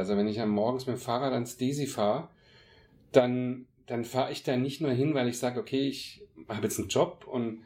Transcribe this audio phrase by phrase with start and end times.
[0.00, 2.28] Also wenn ich am morgens mit dem Fahrrad ans Desi fahre,
[3.12, 6.78] dann, dann fahre ich da nicht nur hin, weil ich sage, okay, ich habe jetzt
[6.78, 7.62] einen Job und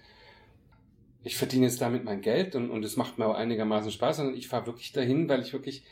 [1.23, 4.37] ich verdiene jetzt damit mein Geld und, und es macht mir auch einigermaßen Spaß, sondern
[4.37, 5.85] ich fahre wirklich dahin, weil ich wirklich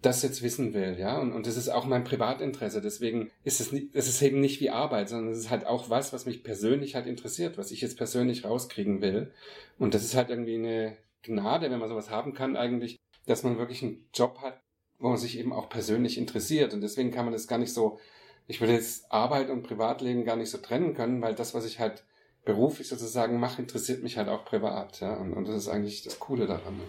[0.00, 3.70] das jetzt wissen will, ja, und, und das ist auch mein Privatinteresse, deswegen ist es
[3.70, 6.42] nicht, es ist eben nicht wie Arbeit, sondern es ist halt auch was, was mich
[6.42, 9.32] persönlich halt interessiert, was ich jetzt persönlich rauskriegen will.
[9.78, 13.58] Und das ist halt irgendwie eine Gnade, wenn man sowas haben kann eigentlich, dass man
[13.58, 14.60] wirklich einen Job hat,
[15.02, 17.98] wo man sich eben auch persönlich interessiert und deswegen kann man das gar nicht so,
[18.46, 21.80] ich würde jetzt Arbeit und Privatleben gar nicht so trennen können, weil das, was ich
[21.80, 22.04] halt
[22.44, 25.00] beruflich sozusagen mache, interessiert mich halt auch privat.
[25.00, 25.14] Ja?
[25.14, 26.80] Und, und das ist eigentlich das Coole daran.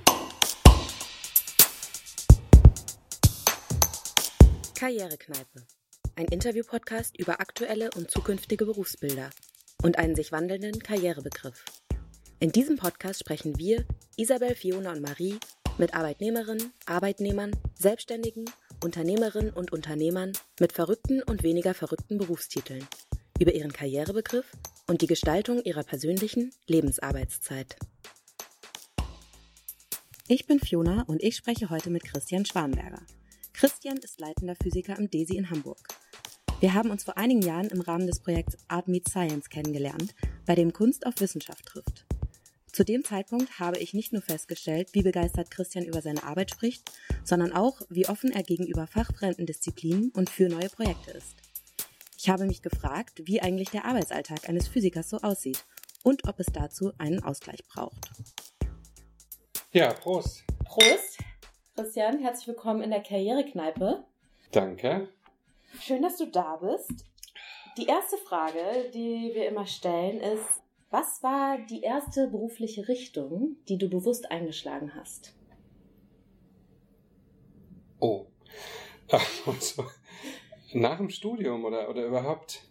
[4.75, 5.66] Karrierekneipe.
[6.16, 9.31] Ein Interview-Podcast über aktuelle und zukünftige Berufsbilder
[9.81, 11.66] und einen sich wandelnden Karrierebegriff.
[12.39, 13.85] In diesem Podcast sprechen wir,
[14.17, 15.39] Isabel, Fiona und Marie,
[15.77, 18.45] mit Arbeitnehmerinnen, Arbeitnehmern, Selbstständigen,
[18.83, 22.85] Unternehmerinnen und Unternehmern mit verrückten und weniger verrückten Berufstiteln
[23.39, 24.45] über ihren Karrierebegriff
[24.88, 27.75] und die Gestaltung ihrer persönlichen Lebensarbeitszeit.
[30.27, 33.02] Ich bin Fiona und ich spreche heute mit Christian Schwanberger.
[33.53, 35.80] Christian ist leitender Physiker am DESI in Hamburg.
[36.59, 40.15] Wir haben uns vor einigen Jahren im Rahmen des Projekts Art Meets Science kennengelernt,
[40.45, 42.05] bei dem Kunst auf Wissenschaft trifft.
[42.73, 46.91] Zu dem Zeitpunkt habe ich nicht nur festgestellt, wie begeistert Christian über seine Arbeit spricht,
[47.23, 51.35] sondern auch, wie offen er gegenüber fachfremden Disziplinen und für neue Projekte ist.
[52.17, 55.63] Ich habe mich gefragt, wie eigentlich der Arbeitsalltag eines Physikers so aussieht
[56.02, 58.09] und ob es dazu einen Ausgleich braucht.
[59.71, 60.43] Ja, Prost.
[60.65, 61.19] Prost.
[61.75, 64.03] Christian, herzlich willkommen in der Karrierekneipe.
[64.52, 65.09] Danke.
[65.80, 67.05] Schön, dass du da bist.
[67.77, 70.62] Die erste Frage, die wir immer stellen, ist,
[70.94, 75.33] was war die erste berufliche Richtung, die du bewusst eingeschlagen hast?
[77.99, 78.27] Oh.
[79.45, 79.86] Also,
[80.73, 82.61] nach dem Studium oder, oder überhaupt?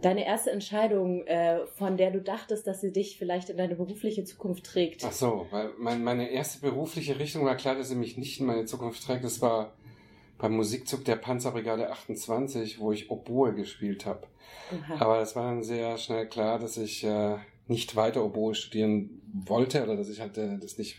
[0.00, 4.24] Deine erste Entscheidung, äh, von der du dachtest, dass sie dich vielleicht in deine berufliche
[4.24, 5.04] Zukunft trägt.
[5.04, 8.46] Ach so, weil mein, meine erste berufliche Richtung war klar, dass sie mich nicht in
[8.46, 9.24] meine Zukunft trägt.
[9.24, 9.72] Das war
[10.38, 14.26] beim Musikzug der Panzerbrigade 28, wo ich Oboe gespielt habe.
[14.98, 17.36] Aber es war dann sehr schnell klar, dass ich äh,
[17.68, 20.96] nicht weiter Oboe studieren wollte oder dass ich halt äh, das nicht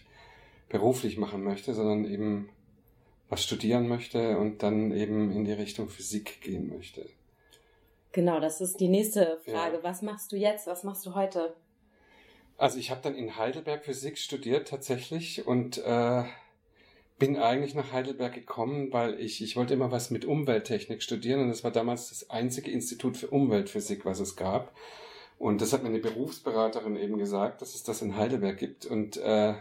[0.70, 2.50] beruflich machen möchte, sondern eben
[3.30, 7.06] was studieren möchte und dann eben in die Richtung Physik gehen möchte.
[8.14, 9.78] Genau, das ist die nächste Frage.
[9.78, 9.84] Ja.
[9.84, 10.66] Was machst du jetzt?
[10.66, 11.56] Was machst du heute?
[12.58, 16.24] Also ich habe dann in Heidelberg Physik studiert tatsächlich und äh,
[17.20, 21.50] bin eigentlich nach Heidelberg gekommen, weil ich, ich wollte immer was mit Umwelttechnik studieren und
[21.50, 24.74] das war damals das einzige Institut für Umweltphysik, was es gab.
[25.40, 28.86] Und das hat mir eine Berufsberaterin eben gesagt, dass es das in Heidelberg gibt.
[28.86, 29.54] Und äh,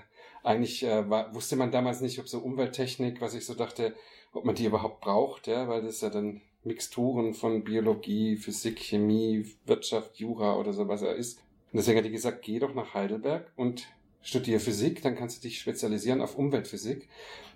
[0.42, 3.94] eigentlich äh, war, wusste man damals nicht, ob so Umwelttechnik, was ich so dachte,
[4.32, 9.46] ob man die überhaupt braucht, ja, weil das ja dann Mixturen von Biologie, Physik, Chemie,
[9.66, 11.38] Wirtschaft, Jura oder sowas ist.
[11.72, 13.86] Und deswegen hat die gesagt, geh doch nach Heidelberg und
[14.26, 17.08] studiere Physik, dann kannst du dich spezialisieren auf Umweltphysik.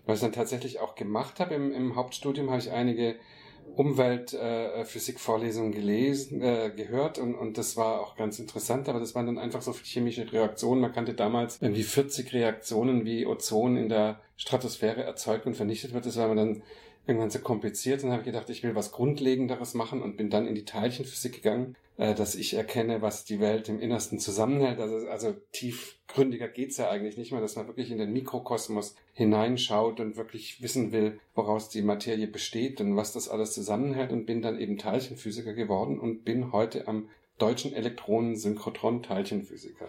[0.06, 3.16] Was ich dann tatsächlich auch gemacht habe im, im Hauptstudium, habe ich einige
[3.76, 9.26] Umweltphysik-Vorlesungen äh, gelesen, äh, gehört und, und das war auch ganz interessant, aber das waren
[9.26, 10.80] dann einfach so chemische Reaktionen.
[10.80, 16.06] Man kannte damals irgendwie 40 Reaktionen, wie Ozon in der Stratosphäre erzeugt und vernichtet wird.
[16.06, 16.62] Das war mir dann
[17.10, 20.54] irgendwann so kompliziert und habe gedacht, ich will was Grundlegenderes machen und bin dann in
[20.54, 24.78] die Teilchenphysik gegangen, äh, dass ich erkenne, was die Welt im Innersten zusammenhält.
[24.78, 29.98] Also, also tiefgründiger geht's ja eigentlich nicht mehr, dass man wirklich in den Mikrokosmos hineinschaut
[30.00, 34.40] und wirklich wissen will, woraus die Materie besteht und was das alles zusammenhält und bin
[34.40, 39.88] dann eben Teilchenphysiker geworden und bin heute am Deutschen Elektronen-Synchrotron-Teilchenphysiker.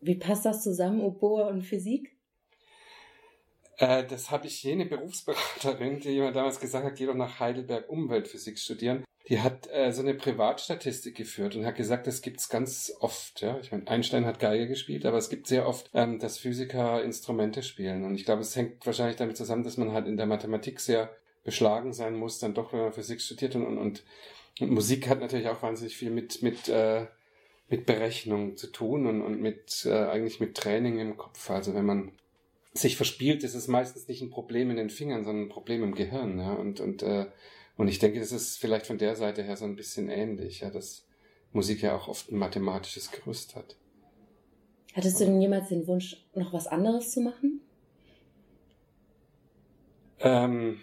[0.00, 2.17] Wie passt das zusammen, Oboe und Physik?
[3.78, 7.88] Äh, das habe ich jene Berufsberaterin, die mir damals gesagt hat, geh doch nach Heidelberg
[7.88, 9.04] Umweltphysik studieren.
[9.28, 13.42] Die hat äh, so eine Privatstatistik geführt und hat gesagt, das gibt's ganz oft.
[13.42, 17.02] Ja, ich meine, Einstein hat Geige gespielt, aber es gibt sehr oft, ähm, dass Physiker
[17.02, 18.04] Instrumente spielen.
[18.04, 21.14] Und ich glaube, es hängt wahrscheinlich damit zusammen, dass man halt in der Mathematik sehr
[21.44, 24.04] beschlagen sein muss, dann doch, wenn man Physik studiert und, und, und,
[24.60, 27.06] und Musik hat natürlich auch wahnsinnig viel mit mit äh,
[27.68, 31.50] mit Berechnung zu tun und, und mit äh, eigentlich mit Training im Kopf.
[31.50, 32.12] Also wenn man
[32.72, 35.94] sich verspielt, ist es meistens nicht ein Problem in den Fingern, sondern ein Problem im
[35.94, 36.38] Gehirn.
[36.38, 36.52] Ja?
[36.52, 37.26] Und, und, äh,
[37.76, 40.70] und ich denke, das ist vielleicht von der Seite her so ein bisschen ähnlich, ja,
[40.70, 41.06] dass
[41.52, 43.76] Musik ja auch oft ein mathematisches Gerüst hat.
[44.94, 47.60] Hattest du denn jemals den Wunsch, noch was anderes zu machen?
[50.20, 50.80] Ähm,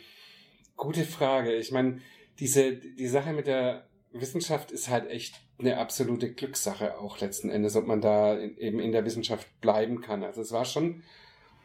[0.77, 1.55] gute Frage.
[1.55, 1.99] Ich meine,
[2.39, 7.75] diese, die Sache mit der Wissenschaft ist halt echt eine absolute Glückssache auch letzten Endes,
[7.75, 10.23] ob man da in, eben in der Wissenschaft bleiben kann.
[10.23, 11.03] Also es war schon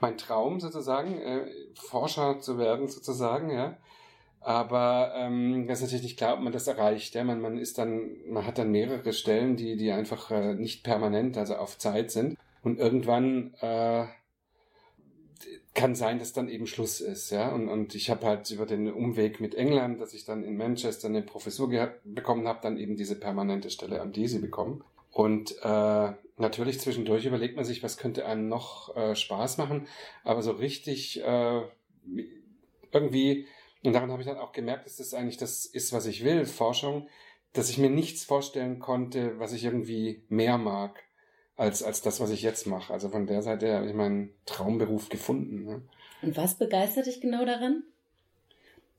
[0.01, 3.77] mein Traum sozusagen, äh, Forscher zu werden sozusagen, ja.
[4.41, 7.15] Aber ähm, das ist natürlich nicht klar, ob man das erreicht.
[7.15, 7.25] Ja?
[7.25, 11.37] Man, man ist dann, man hat dann mehrere Stellen, die, die einfach äh, nicht permanent,
[11.37, 12.39] also auf Zeit sind.
[12.63, 14.07] Und irgendwann äh,
[15.75, 17.51] kann sein, dass dann eben Schluss ist, ja.
[17.53, 21.09] Und, und ich habe halt über den Umweg mit England, dass ich dann in Manchester
[21.09, 21.71] eine Professur
[22.05, 24.83] bekommen habe, dann eben diese permanente Stelle am DESI bekommen.
[25.13, 29.87] Und äh, natürlich zwischendurch überlegt man sich, was könnte einem noch äh, Spaß machen,
[30.25, 31.63] aber so richtig äh,
[32.93, 33.47] irgendwie,
[33.83, 36.47] und daran habe ich dann auch gemerkt, dass das eigentlich das ist, was ich will,
[36.47, 37.09] Forschung,
[37.53, 41.03] dass ich mir nichts vorstellen konnte, was ich irgendwie mehr mag
[41.57, 42.93] als, als das, was ich jetzt mache.
[42.93, 45.65] Also von der Seite habe ich meinen Traumberuf gefunden.
[45.65, 45.83] Ne?
[46.23, 47.83] Und was begeistert dich genau daran?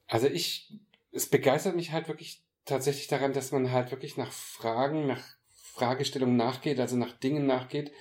[0.07, 0.73] Also ich,
[1.11, 5.23] es begeistert mich halt wirklich tatsächlich daran, dass man halt wirklich nach Fragen, nach
[5.73, 7.91] Fragestellungen nachgeht, also nach Dingen nachgeht,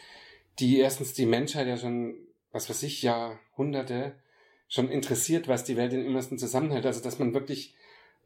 [0.58, 2.17] die erstens die Menschheit ja schon,
[2.52, 4.14] was weiß ich, Jahrhunderte
[4.69, 6.87] schon interessiert, was die Welt im innersten zusammenhält.
[6.87, 7.75] Also dass man wirklich,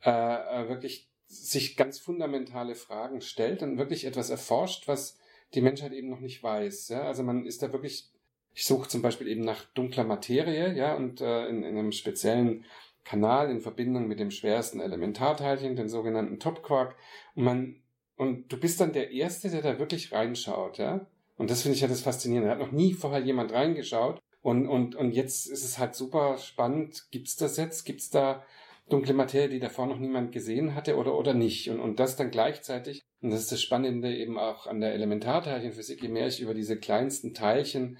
[0.03, 5.19] äh, äh wirklich sich ganz fundamentale Fragen stellt und wirklich etwas erforscht, was
[5.55, 6.89] die Menschheit eben noch nicht weiß.
[6.89, 7.03] Ja?
[7.03, 8.11] Also man ist da wirklich,
[8.53, 12.65] ich suche zum Beispiel eben nach dunkler Materie, ja, und äh, in, in einem speziellen
[13.05, 16.97] Kanal in Verbindung mit dem schwersten Elementarteilchen, den sogenannten Topquark.
[17.35, 17.83] Und man,
[18.17, 21.07] und du bist dann der Erste, der da wirklich reinschaut, ja.
[21.37, 22.49] Und das finde ich ja das Faszinierende.
[22.49, 24.21] Da hat noch nie vorher jemand reingeschaut.
[24.41, 27.07] Und, und, und jetzt ist es halt super spannend.
[27.11, 27.85] Gibt's das jetzt?
[27.85, 28.45] Gibt's da
[28.89, 31.71] dunkle Materie, die davor noch niemand gesehen hatte oder, oder nicht?
[31.71, 36.03] Und, und das dann gleichzeitig und das ist das Spannende eben auch an der Elementarteilchenphysik.
[36.03, 37.97] Je mehr ich über diese kleinsten Teilchen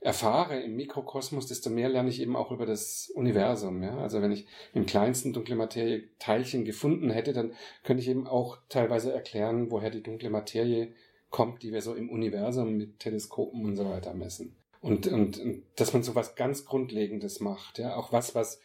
[0.00, 3.82] erfahre im Mikrokosmos, desto mehr lerne ich eben auch über das Universum.
[3.82, 3.98] Ja?
[3.98, 7.52] Also wenn ich im kleinsten dunkle Materie Teilchen gefunden hätte, dann
[7.84, 10.92] könnte ich eben auch teilweise erklären, woher die dunkle Materie
[11.28, 14.56] kommt, die wir so im Universum mit Teleskopen und so weiter messen.
[14.80, 18.60] Und, und, und dass man so was ganz Grundlegendes macht, ja, auch was, was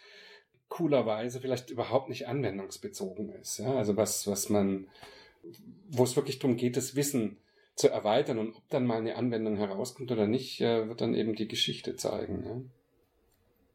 [0.70, 4.88] coolerweise vielleicht überhaupt nicht anwendungsbezogen ist, ja, also was, was man
[5.90, 7.38] wo es wirklich darum geht, das Wissen
[7.76, 11.36] zu erweitern und ob dann mal eine Anwendung herauskommt oder nicht, äh, wird dann eben
[11.36, 12.44] die Geschichte zeigen.
[12.46, 12.62] Ja.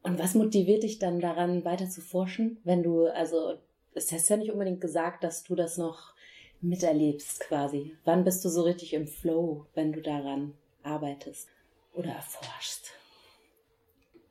[0.03, 3.59] Und was motiviert dich dann daran, weiter zu forschen, wenn du, also
[3.93, 6.15] es hast ja nicht unbedingt gesagt, dass du das noch
[6.63, 7.97] miterlebst quasi.
[8.05, 11.49] Wann bist du so richtig im Flow, wenn du daran arbeitest
[11.93, 12.93] oder erforschst?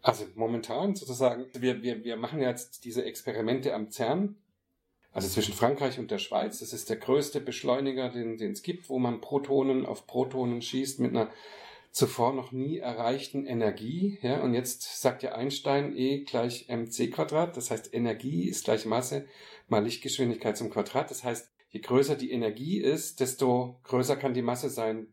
[0.01, 4.37] Also momentan sozusagen, wir, wir, wir machen jetzt diese Experimente am CERN
[5.11, 6.59] also zwischen Frankreich und der Schweiz.
[6.59, 11.11] Das ist der größte Beschleuniger, den, es gibt, wo man Protonen auf Protonen schießt mit
[11.11, 11.29] einer
[11.91, 14.19] zuvor noch nie erreichten Energie.
[14.21, 17.57] Ja, und jetzt sagt ja Einstein E gleich mc Quadrat.
[17.57, 19.25] Das heißt, Energie ist gleich Masse
[19.67, 21.09] mal Lichtgeschwindigkeit zum Quadrat.
[21.09, 25.07] Das heißt, je größer die Energie ist, desto größer kann die Masse sein,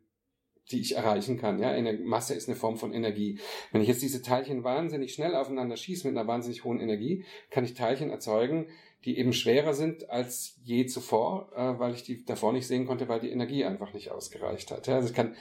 [0.71, 1.59] die ich erreichen kann.
[1.61, 3.39] Ja, eine Masse ist eine Form von Energie.
[3.73, 7.65] Wenn ich jetzt diese Teilchen wahnsinnig schnell aufeinander schieße mit einer wahnsinnig hohen Energie, kann
[7.65, 8.67] ich Teilchen erzeugen,
[9.05, 13.09] die eben schwerer sind als je zuvor, äh, weil ich die davor nicht sehen konnte,
[13.09, 14.89] weil die Energie einfach nicht ausgereicht hat.
[14.89, 15.37] Also ich kann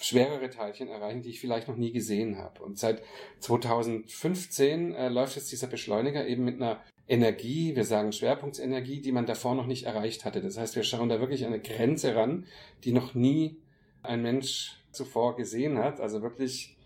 [0.00, 2.62] schwerere Teilchen erreichen, die ich vielleicht noch nie gesehen habe.
[2.62, 3.02] Und seit
[3.40, 9.26] 2015 äh, läuft jetzt dieser Beschleuniger eben mit einer Energie, wir sagen Schwerpunktsenergie, die man
[9.26, 10.42] davor noch nicht erreicht hatte.
[10.42, 12.46] Das heißt, wir schauen da wirklich eine Grenze ran,
[12.84, 13.58] die noch nie
[14.02, 16.00] ein Mensch zuvor gesehen hat.
[16.00, 16.76] Also wirklich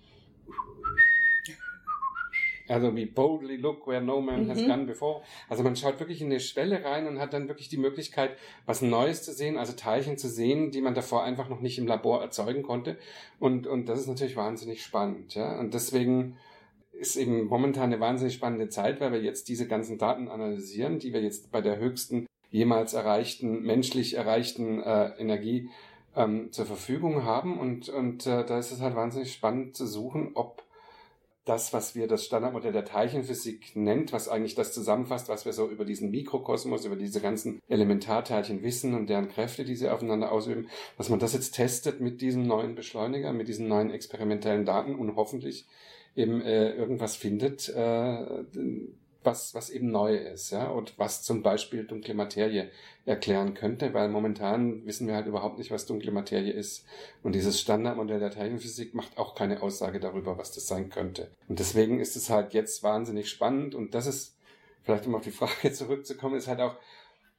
[2.71, 4.51] also wie boldly look where no man mhm.
[4.51, 5.23] has gone before.
[5.49, 8.37] Also man schaut wirklich in eine Schwelle rein und hat dann wirklich die Möglichkeit,
[8.67, 11.87] was Neues zu sehen, also Teilchen zu sehen, die man davor einfach noch nicht im
[11.87, 12.97] Labor erzeugen konnte.
[13.39, 15.35] Und, und das ist natürlich wahnsinnig spannend.
[15.35, 15.59] Ja?
[15.59, 16.37] Und deswegen
[16.93, 21.13] ist eben momentan eine wahnsinnig spannende Zeit, weil wir jetzt diese ganzen Daten analysieren, die
[21.13, 25.71] wir jetzt bei der höchsten jemals erreichten, menschlich erreichten äh, Energie
[26.15, 27.59] ähm, zur Verfügung haben.
[27.59, 30.63] Und, und äh, da ist es halt wahnsinnig spannend zu suchen, ob
[31.45, 35.69] das, was wir das Standardmodell der Teilchenphysik nennt, was eigentlich das zusammenfasst, was wir so
[35.69, 40.69] über diesen Mikrokosmos, über diese ganzen Elementarteilchen wissen und deren Kräfte, die sie aufeinander ausüben,
[40.99, 45.17] dass man das jetzt testet mit diesem neuen Beschleuniger, mit diesen neuen experimentellen Daten und
[45.17, 45.67] hoffentlich
[46.15, 48.45] eben äh, irgendwas findet, äh,
[49.23, 52.71] was, was eben neu ist, ja, und was zum Beispiel dunkle Materie
[53.05, 56.87] erklären könnte, weil momentan wissen wir halt überhaupt nicht, was dunkle Materie ist.
[57.23, 61.31] Und dieses Standardmodell der Teilchenphysik macht auch keine Aussage darüber, was das sein könnte.
[61.49, 64.37] Und deswegen ist es halt jetzt wahnsinnig spannend und das ist,
[64.83, 66.77] vielleicht um auf die Frage zurückzukommen, ist halt auch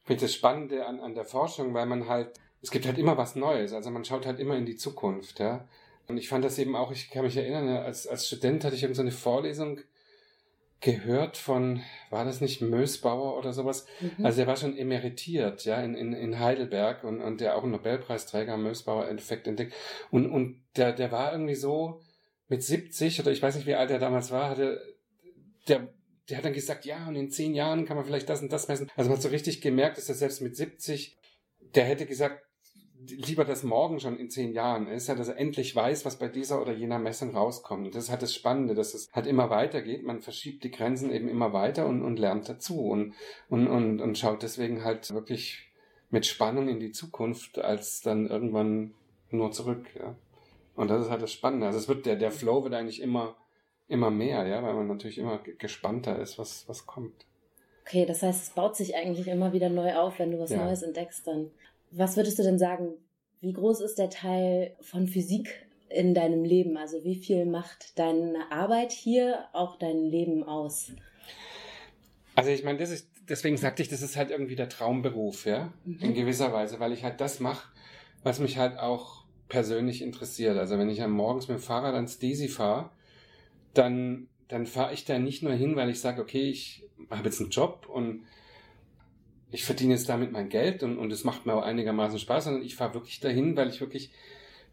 [0.08, 3.36] mit das Spannende an, an der Forschung, weil man halt, es gibt halt immer was
[3.36, 5.68] Neues, also man schaut halt immer in die Zukunft, ja.
[6.08, 8.84] Und ich fand das eben auch, ich kann mich erinnern, als, als Student hatte ich
[8.84, 9.80] irgendeine so Vorlesung,
[10.82, 13.86] gehört von, war das nicht Mösbauer oder sowas?
[14.00, 14.26] Mhm.
[14.26, 17.72] Also er war schon emeritiert, ja, in, in, in Heidelberg und, und der auch ein
[17.72, 19.74] Nobelpreisträger Mösbauer Effekt entdeckt.
[20.10, 22.02] Und, und der, der war irgendwie so,
[22.48, 24.82] mit 70 oder ich weiß nicht, wie alt er damals war, hatte
[25.70, 25.88] der
[26.30, 28.68] der hat dann gesagt, ja, und in zehn Jahren kann man vielleicht das und das
[28.70, 28.90] messen.
[28.96, 31.18] Also man hat so richtig gemerkt, dass er selbst mit 70,
[31.76, 32.46] der hätte gesagt,
[33.08, 36.28] lieber das morgen schon in zehn Jahren ist, ja, dass er endlich weiß, was bei
[36.28, 37.86] dieser oder jener Messung rauskommt.
[37.86, 40.04] Und das ist halt das Spannende, dass es halt immer weitergeht.
[40.04, 43.14] Man verschiebt die Grenzen eben immer weiter und, und lernt dazu und,
[43.50, 45.72] und, und, und schaut deswegen halt wirklich
[46.10, 48.94] mit Spannung in die Zukunft, als dann irgendwann
[49.30, 50.16] nur zurück, ja.
[50.76, 51.68] Und das ist halt das Spannende.
[51.68, 53.36] Also es wird, der, der Flow wird eigentlich immer,
[53.88, 57.26] immer mehr, ja, weil man natürlich immer gespannter ist, was, was kommt.
[57.86, 60.64] Okay, das heißt, es baut sich eigentlich immer wieder neu auf, wenn du was ja.
[60.64, 61.52] Neues entdeckst dann.
[61.92, 62.94] Was würdest du denn sagen,
[63.42, 66.78] wie groß ist der Teil von Physik in deinem Leben?
[66.78, 70.92] Also wie viel macht deine Arbeit hier auch dein Leben aus?
[72.36, 75.74] Also ich meine, das ist, deswegen sagte ich, das ist halt irgendwie der Traumberuf, ja,
[75.86, 76.00] mhm.
[76.00, 77.68] in gewisser Weise, weil ich halt das mache,
[78.24, 80.58] was mich halt auch persönlich interessiert.
[80.58, 82.90] Also wenn ich am morgens mit dem Fahrrad ans Desi fahre,
[83.74, 87.42] dann, dann fahre ich da nicht nur hin, weil ich sage, okay, ich habe jetzt
[87.42, 88.24] einen Job und
[89.52, 92.64] ich verdiene jetzt damit mein Geld und, und es macht mir auch einigermaßen Spaß, sondern
[92.64, 94.12] ich fahre wirklich dahin, weil ich wirklich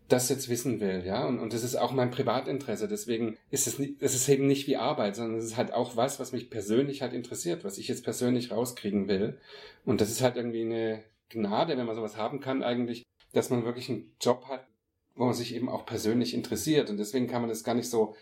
[0.09, 3.79] das jetzt wissen will, ja, und, und das ist auch mein Privatinteresse, deswegen ist es
[3.79, 6.49] nicht, es ist eben nicht wie Arbeit, sondern es ist halt auch was, was mich
[6.49, 9.39] persönlich halt interessiert, was ich jetzt persönlich rauskriegen will.
[9.85, 13.05] Und das ist halt irgendwie eine Gnade, wenn man sowas haben kann eigentlich,
[13.35, 14.67] dass man wirklich einen Job hat,
[15.15, 16.89] wo man sich eben auch persönlich interessiert.
[16.89, 18.15] Und deswegen kann man das gar nicht so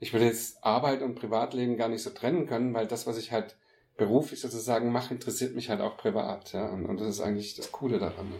[0.00, 3.32] ich würde jetzt Arbeit und Privatleben gar nicht so trennen können, weil das, was ich
[3.32, 3.56] halt
[3.96, 6.52] beruflich sozusagen mache, interessiert mich halt auch privat.
[6.52, 6.68] Ja?
[6.70, 8.30] Und, und das ist eigentlich das Coole daran.
[8.30, 8.36] Ne?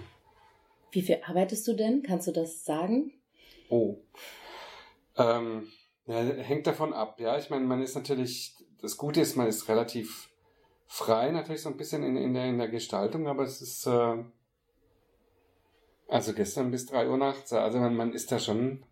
[0.91, 2.03] Wie viel arbeitest du denn?
[2.03, 3.13] Kannst du das sagen?
[3.69, 3.97] Oh.
[5.17, 5.69] Ähm,
[6.07, 7.21] ja, hängt davon ab.
[7.21, 10.31] Ja, ich meine, man ist natürlich, das Gute ist, man ist relativ
[10.87, 14.25] frei, natürlich so ein bisschen in, in, der, in der Gestaltung, aber es ist, äh,
[16.09, 18.85] also gestern bis drei Uhr nachts, also man, man ist da schon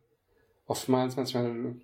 [0.66, 1.76] oftmals manchmal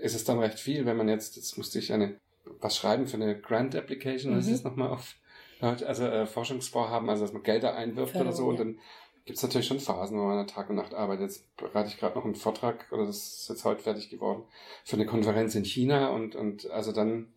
[0.00, 2.18] ist es dann recht viel, wenn man jetzt, jetzt musste ich eine,
[2.60, 4.36] was schreiben für eine Grant Application, mhm.
[4.36, 5.14] das ist nochmal auf,
[5.60, 8.78] also äh, Forschungsvorhaben, also dass man Gelder einwirft Förderung, oder so, und dann
[9.24, 11.30] gibt es natürlich schon Phasen, wo man Tag und Nacht arbeitet.
[11.30, 14.44] Jetzt bereite ich gerade noch einen Vortrag, oder das ist jetzt heute fertig geworden,
[14.84, 17.32] für eine Konferenz in China und, und also dann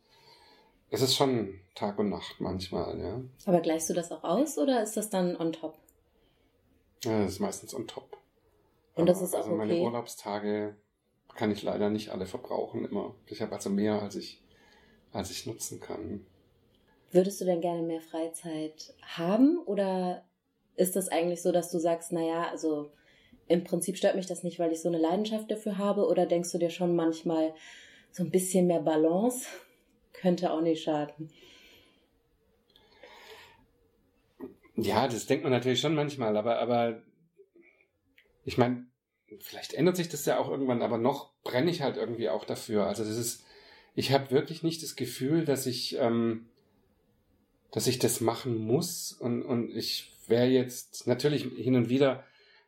[0.92, 3.22] ist es schon Tag und Nacht manchmal, ja.
[3.46, 5.78] Aber gleichst du das auch aus oder ist das dann on top?
[7.04, 8.18] Ja, das ist meistens on top.
[8.96, 9.58] Und das ist auch also okay.
[9.58, 10.76] meine Urlaubstage
[11.36, 13.16] kann ich leider nicht alle verbrauchen immer.
[13.28, 14.42] Ich habe also mehr, als ich,
[15.12, 16.26] als ich nutzen kann.
[17.12, 20.24] Würdest du denn gerne mehr Freizeit haben oder
[20.76, 22.92] ist das eigentlich so, dass du sagst, naja, also
[23.48, 26.52] im Prinzip stört mich das nicht, weil ich so eine Leidenschaft dafür habe oder denkst
[26.52, 27.54] du dir schon manchmal
[28.12, 29.48] so ein bisschen mehr Balance
[30.14, 31.32] könnte auch nicht schaden?
[34.76, 37.02] Ja, das denkt man natürlich schon manchmal, aber, aber
[38.46, 38.86] ich meine,
[39.40, 42.86] vielleicht ändert sich das ja auch irgendwann, aber noch brenne ich halt irgendwie auch dafür.
[42.86, 43.44] Also das ist,
[44.00, 46.46] ich habe wirklich nicht das Gefühl, dass ich, ähm,
[47.74, 52.24] dass ich das machen muss und, und ich wäre jetzt natürlich hin und wieder,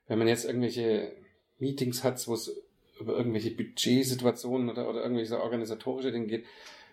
[0.08, 1.14] wenn man jetzt irgendwelche
[1.58, 2.62] Meetings hat, wo es
[3.00, 6.46] über irgendwelche Budgetsituationen oder, oder irgendwelche organisatorische Dinge geht,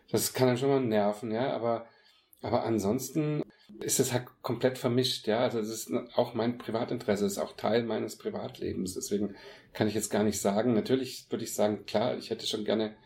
[0.09, 1.89] das kann dann schon mal nerven, ja, aber,
[2.41, 3.43] aber ansonsten
[3.81, 5.41] ist es halt komplett vermischt, ja.
[5.41, 8.95] Also es ist auch mein Privatinteresse, es ist auch Teil meines Privatlebens.
[8.95, 9.35] Deswegen
[9.73, 10.75] kann ich jetzt gar nicht sagen.
[10.75, 12.97] Natürlich würde ich sagen, klar, ich hätte schon gerne,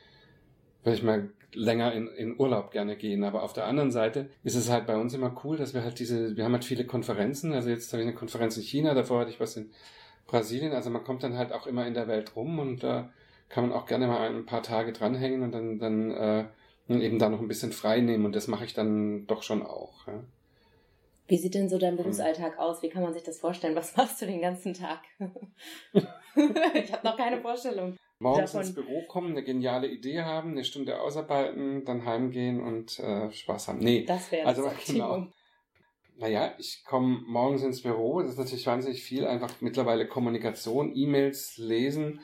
[0.83, 3.25] würde ich mal länger in, in Urlaub gerne gehen.
[3.25, 5.99] Aber auf der anderen Seite ist es halt bei uns immer cool, dass wir halt
[5.99, 7.53] diese, wir haben halt viele Konferenzen.
[7.53, 9.71] Also jetzt habe ich eine Konferenz in China, davor hatte ich was in
[10.27, 10.73] Brasilien.
[10.73, 13.11] Also man kommt dann halt auch immer in der Welt rum und da
[13.49, 16.45] kann man auch gerne mal ein paar Tage dranhängen und dann, dann äh,
[16.89, 18.25] eben da noch ein bisschen frei nehmen.
[18.25, 20.07] Und das mache ich dann doch schon auch.
[20.07, 20.25] Ja.
[21.29, 22.83] Wie sieht denn so dein Berufsalltag aus?
[22.83, 23.77] Wie kann man sich das vorstellen?
[23.77, 25.01] Was machst du den ganzen Tag?
[25.95, 27.97] ich habe noch keine Vorstellung.
[28.23, 28.67] Morgens davon.
[28.67, 33.69] ins Büro kommen, eine geniale Idee haben, eine Stunde ausarbeiten, dann heimgehen und äh, Spaß
[33.69, 33.81] haben.
[33.81, 35.27] Nee, das wäre also genau.
[36.19, 41.57] Naja, ich komme morgens ins Büro, das ist natürlich wahnsinnig viel, einfach mittlerweile Kommunikation, E-Mails
[41.57, 42.21] lesen.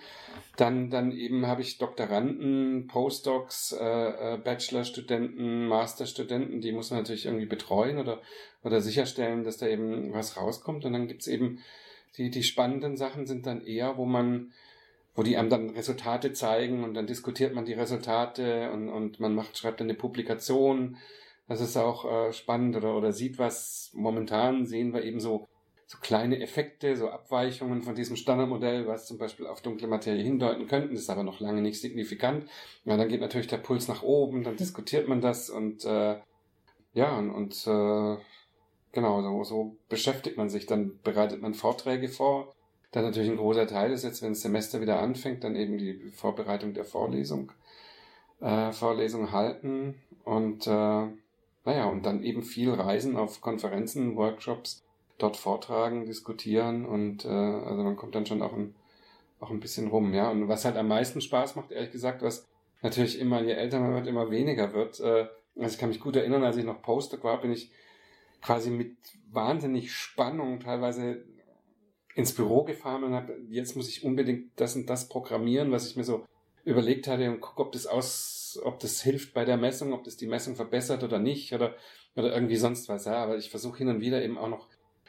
[0.57, 7.27] Dann, dann eben habe ich Doktoranden, Postdocs, äh, äh, Bachelorstudenten, Masterstudenten, die muss man natürlich
[7.27, 8.21] irgendwie betreuen oder,
[8.63, 10.85] oder sicherstellen, dass da eben was rauskommt.
[10.85, 11.59] Und dann gibt's eben
[12.19, 14.53] die, die spannenden Sachen sind dann eher, wo man,
[15.19, 19.35] wo die einem dann Resultate zeigen und dann diskutiert man die Resultate und, und man
[19.35, 20.97] macht, schreibt dann eine Publikation
[21.49, 23.91] das ist auch äh, spannend oder, oder sieht was.
[23.95, 25.49] Momentan sehen wir eben so,
[25.87, 30.69] so kleine Effekte, so Abweichungen von diesem Standardmodell, was zum Beispiel auf dunkle Materie hindeuten
[30.69, 32.47] könnten, das ist aber noch lange nicht signifikant.
[32.85, 36.19] Ja, dann geht natürlich der Puls nach oben, dann diskutiert man das und äh,
[36.93, 38.17] ja, und, und äh,
[38.93, 40.67] genau, so, so beschäftigt man sich.
[40.67, 42.55] Dann bereitet man Vorträge vor.
[42.91, 46.11] Dann natürlich ein großer Teil ist jetzt, wenn das Semester wieder anfängt, dann eben die
[46.11, 47.53] Vorbereitung der Vorlesung,
[48.41, 51.07] äh, Vorlesung halten und äh,
[51.65, 54.83] naja, und dann eben viel reisen auf Konferenzen, Workshops,
[55.19, 58.75] dort vortragen, diskutieren und äh, also man kommt dann schon auch ein,
[59.41, 60.31] auch ein bisschen rum, ja.
[60.31, 62.47] Und was halt am meisten Spaß macht, ehrlich gesagt, was
[62.83, 65.01] natürlich immer, je älter man wird, immer weniger wird.
[65.01, 65.27] Äh,
[65.57, 67.71] also ich kann mich gut erinnern, als ich noch Postdoc war, bin ich
[68.41, 68.97] quasi mit
[69.31, 71.25] wahnsinnig Spannung teilweise
[72.19, 75.95] ins Büro gefahren und habe, jetzt muss ich unbedingt das und das programmieren, was ich
[75.95, 76.27] mir so
[76.65, 80.17] überlegt hatte und gucke, ob das aus, ob das hilft bei der Messung, ob das
[80.17, 81.77] die Messung verbessert oder nicht oder,
[82.17, 83.05] oder irgendwie sonst was.
[83.05, 84.67] Ja, aber ich versuche hin und wieder eben auch noch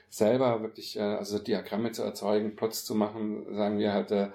[0.07, 4.29] selber wirklich, äh, also Diagramme zu erzeugen, Plots zu machen, sagen wir halt, äh,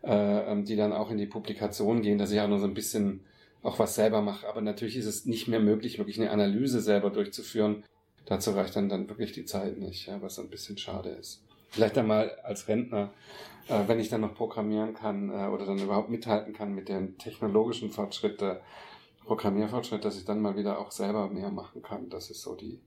[0.00, 3.20] äh, die dann auch in die Publikation gehen, dass ich auch nur so ein bisschen
[3.62, 4.48] auch was selber mache.
[4.48, 7.84] Aber natürlich ist es nicht mehr möglich, wirklich eine Analyse selber durchzuführen.
[8.24, 11.43] Dazu reicht dann, dann wirklich die Zeit nicht, ja, was ein bisschen schade ist.
[11.74, 13.12] Vielleicht einmal als Rentner,
[13.68, 17.18] äh, wenn ich dann noch programmieren kann äh, oder dann überhaupt mithalten kann mit den
[17.18, 18.60] technologischen Fortschritt, der
[19.24, 22.10] Programmierfortschritt, dass ich dann mal wieder auch selber mehr machen kann.
[22.10, 22.78] Das ist so die,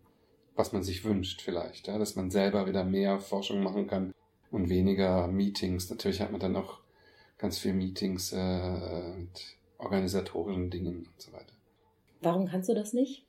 [0.55, 4.13] was man sich wünscht vielleicht, ja, dass man selber wieder mehr Forschung machen kann
[4.51, 5.89] und weniger Meetings.
[5.89, 6.79] Natürlich hat man dann auch
[7.37, 9.31] ganz viel Meetings äh, und
[9.79, 11.53] organisatorischen Dingen und so weiter.
[12.21, 13.26] Warum kannst du das nicht?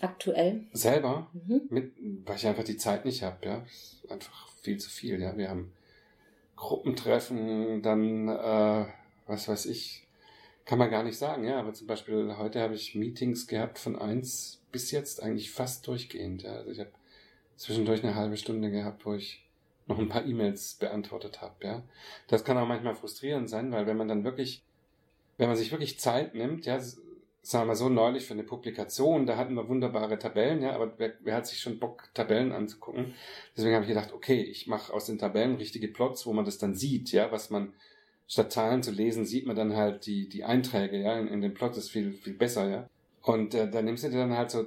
[0.00, 0.64] Aktuell?
[0.72, 1.30] Selber?
[1.32, 1.62] Mhm.
[1.70, 1.92] Mit,
[2.26, 3.64] weil ich einfach die Zeit nicht habe, ja.
[3.64, 5.36] Ist einfach viel zu viel, ja.
[5.36, 5.72] Wir haben
[6.56, 8.86] Gruppentreffen, dann, äh,
[9.26, 10.06] was weiß ich,
[10.64, 11.58] kann man gar nicht sagen, ja.
[11.58, 16.42] Aber zum Beispiel heute habe ich Meetings gehabt von eins bis jetzt eigentlich fast durchgehend,
[16.42, 16.56] ja.
[16.56, 16.90] Also ich habe
[17.56, 19.42] zwischendurch eine halbe Stunde gehabt, wo ich
[19.86, 21.82] noch ein paar E-Mails beantwortet habe, ja.
[22.28, 24.62] Das kann auch manchmal frustrierend sein, weil wenn man dann wirklich,
[25.38, 26.78] wenn man sich wirklich Zeit nimmt, ja,
[27.46, 30.94] sagen wir mal so neulich für eine Publikation, da hatten wir wunderbare Tabellen, ja, aber
[30.98, 33.14] wer, wer hat sich schon Bock, Tabellen anzugucken?
[33.56, 36.58] Deswegen habe ich gedacht, okay, ich mache aus den Tabellen richtige Plots, wo man das
[36.58, 37.72] dann sieht, ja, was man
[38.26, 41.54] statt Zahlen zu lesen, sieht man dann halt die, die Einträge, ja, in, in den
[41.54, 42.88] Plot ist viel, viel besser, ja.
[43.22, 44.66] Und äh, da nimmst du dir dann halt so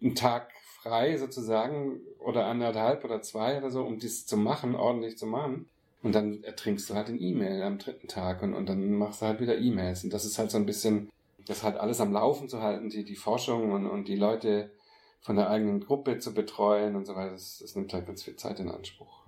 [0.00, 5.18] einen Tag frei sozusagen oder anderthalb oder zwei oder so, um dies zu machen, ordentlich
[5.18, 5.68] zu machen.
[6.02, 9.26] Und dann ertrinkst du halt in E-Mail am dritten Tag und, und dann machst du
[9.26, 10.02] halt wieder E-Mails.
[10.04, 11.10] Und das ist halt so ein bisschen,
[11.46, 14.70] das halt alles am Laufen zu halten, die, die Forschung und, und die Leute
[15.20, 18.36] von der eigenen Gruppe zu betreuen und so weiter, das, das nimmt halt ganz viel
[18.36, 19.24] Zeit in Anspruch.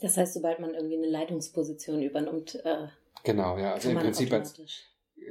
[0.00, 2.88] Das heißt, sobald man irgendwie eine Leitungsposition übernimmt, äh,
[3.24, 4.60] genau, ja, also im Prinzip als,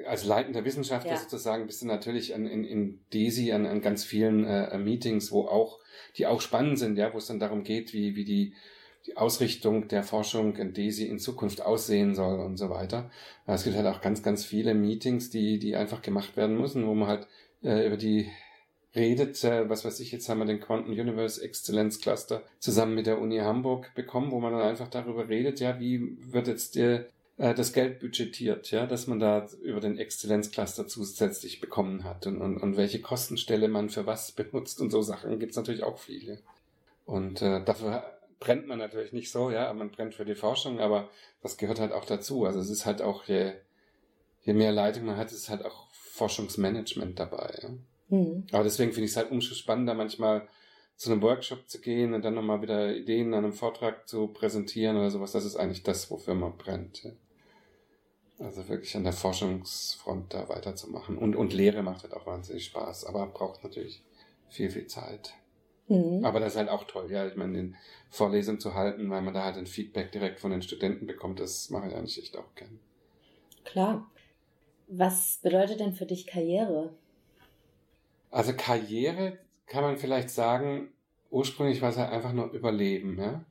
[0.06, 1.17] als leitender Wissenschaftler ja.
[1.17, 5.45] sozusagen bist du natürlich an, in, in DESI an, an ganz vielen äh, Meetings, wo
[5.45, 5.80] auch,
[6.17, 8.54] die auch spannend sind, ja, wo es dann darum geht, wie, wie die,
[9.05, 13.09] die Ausrichtung der Forschung in DESI in Zukunft aussehen soll und so weiter.
[13.45, 16.95] Es gibt halt auch ganz, ganz viele Meetings, die, die einfach gemacht werden müssen, wo
[16.95, 17.27] man halt
[17.63, 18.31] äh, über die
[18.95, 23.07] redet, äh, was weiß ich, jetzt haben wir den Quantum Universe Exzellenz Cluster zusammen mit
[23.07, 27.07] der Uni Hamburg bekommen, wo man dann einfach darüber redet, ja, wie wird jetzt der
[27.37, 32.41] äh, das Geld budgetiert, ja, dass man da über den Exzellenzcluster zusätzlich bekommen hat und,
[32.41, 36.39] und, und welche Kostenstelle man für was benutzt und so Sachen gibt's natürlich auch viele.
[37.05, 38.03] Und äh, dafür
[38.39, 41.10] brennt man natürlich nicht so, ja, man brennt für die Forschung, aber
[41.41, 42.45] das gehört halt auch dazu.
[42.45, 43.54] Also es ist halt auch, je,
[44.43, 47.58] je mehr Leitung man hat, ist halt auch Forschungsmanagement dabei.
[47.62, 47.69] Ja?
[48.10, 48.48] Mhm.
[48.52, 50.48] Aber deswegen finde ich es halt umso spannender, manchmal
[50.95, 54.95] zu einem Workshop zu gehen und dann nochmal wieder Ideen an einem Vortrag zu präsentieren
[54.95, 55.34] oder sowas.
[55.34, 57.04] Das ist eigentlich das, wofür man brennt.
[57.04, 57.12] Ja?
[58.39, 61.17] Also wirklich an der Forschungsfront da weiterzumachen.
[61.17, 64.04] Und, und Lehre macht halt auch wahnsinnig Spaß, aber braucht natürlich
[64.50, 65.34] viel, viel Zeit.
[65.88, 66.26] Mhm.
[66.26, 67.76] Aber das ist halt auch toll, ja, ich meine, den
[68.10, 71.69] Vorlesungen zu halten, weil man da halt ein Feedback direkt von den Studenten bekommt, das
[71.69, 72.80] mache ich eigentlich echt auch gern.
[73.63, 74.10] Klar.
[74.88, 76.93] Was bedeutet denn für dich Karriere?
[78.32, 80.89] Also Karriere kann man vielleicht sagen,
[81.32, 83.43] ursprünglich war es halt einfach nur Überleben, ja.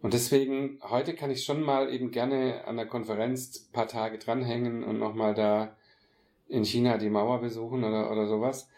[0.00, 4.18] Und deswegen, heute kann ich schon mal eben gerne an der Konferenz ein paar Tage
[4.18, 5.76] dranhängen und nochmal da
[6.46, 8.68] in China die Mauer besuchen oder, oder sowas.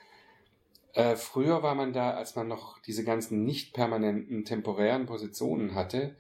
[0.92, 6.16] Äh, früher war man da, als man noch diese ganzen nicht permanenten temporären Positionen hatte,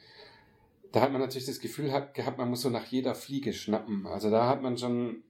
[0.92, 4.06] da hat man natürlich das Gefühl gehabt, man muss so nach jeder Fliege schnappen.
[4.06, 5.22] Also da hat man schon,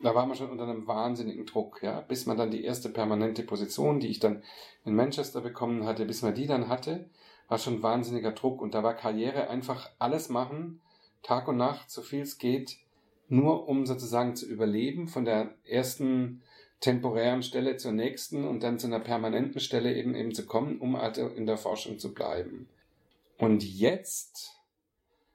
[0.00, 3.42] da war man schon unter einem wahnsinnigen Druck, ja, bis man dann die erste permanente
[3.42, 4.42] Position, die ich dann
[4.84, 7.08] in Manchester bekommen hatte, bis man die dann hatte,
[7.48, 10.80] war schon wahnsinniger Druck und da war Karriere einfach alles machen,
[11.22, 12.78] Tag und Nacht, so viel es geht,
[13.28, 16.42] nur um sozusagen zu überleben, von der ersten
[16.80, 20.96] temporären Stelle zur nächsten und dann zu einer permanenten Stelle eben eben zu kommen, um
[20.96, 22.68] also in der Forschung zu bleiben.
[23.38, 24.56] Und jetzt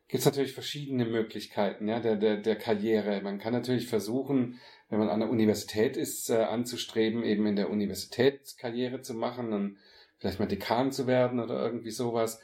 [0.07, 3.21] gibt es natürlich verschiedene Möglichkeiten ja, der, der, der Karriere.
[3.21, 7.69] Man kann natürlich versuchen, wenn man an der Universität ist, äh, anzustreben, eben in der
[7.69, 9.77] Universität Karriere zu machen und
[10.17, 12.41] vielleicht mal Dekan zu werden oder irgendwie sowas.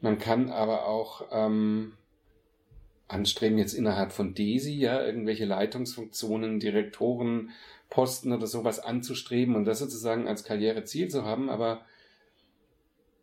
[0.00, 1.94] Man kann aber auch ähm,
[3.08, 7.50] anstreben, jetzt innerhalb von DESI, ja, irgendwelche Leitungsfunktionen, Direktoren,
[7.90, 11.84] Posten oder sowas anzustreben und das sozusagen als Karriereziel zu haben, aber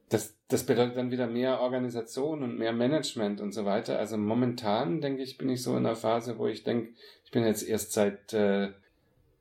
[0.09, 3.97] das, das bedeutet dann wieder mehr Organisation und mehr Management und so weiter.
[3.99, 6.93] Also momentan, denke ich, bin ich so in einer Phase, wo ich denke,
[7.25, 8.69] ich bin jetzt erst seit äh,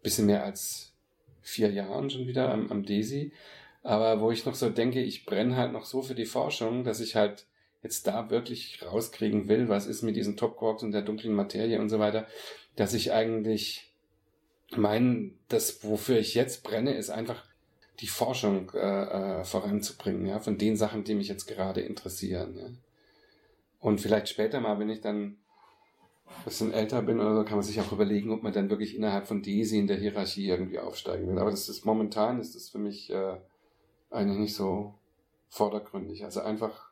[0.02, 0.92] bisschen mehr als
[1.42, 3.32] vier Jahren schon wieder am, am DESI,
[3.82, 7.00] aber wo ich noch so denke, ich brenne halt noch so für die Forschung, dass
[7.00, 7.46] ich halt
[7.82, 11.88] jetzt da wirklich rauskriegen will, was ist mit diesen Topquarks und der dunklen Materie und
[11.88, 12.26] so weiter,
[12.74, 13.92] dass ich eigentlich
[14.74, 17.44] mein, das, wofür ich jetzt brenne, ist einfach
[18.00, 22.56] die Forschung äh, äh, voranzubringen, ja, von den Sachen, die mich jetzt gerade interessieren.
[22.58, 22.66] Ja.
[23.80, 25.36] Und vielleicht später mal, wenn ich dann
[26.26, 28.96] ein bisschen älter bin oder so, kann man sich auch überlegen, ob man dann wirklich
[28.96, 31.38] innerhalb von DESI in der Hierarchie irgendwie aufsteigen will.
[31.38, 33.36] Aber das ist momentan ist das für mich äh,
[34.10, 34.94] eigentlich nicht so
[35.48, 36.24] vordergründig.
[36.24, 36.90] Also einfach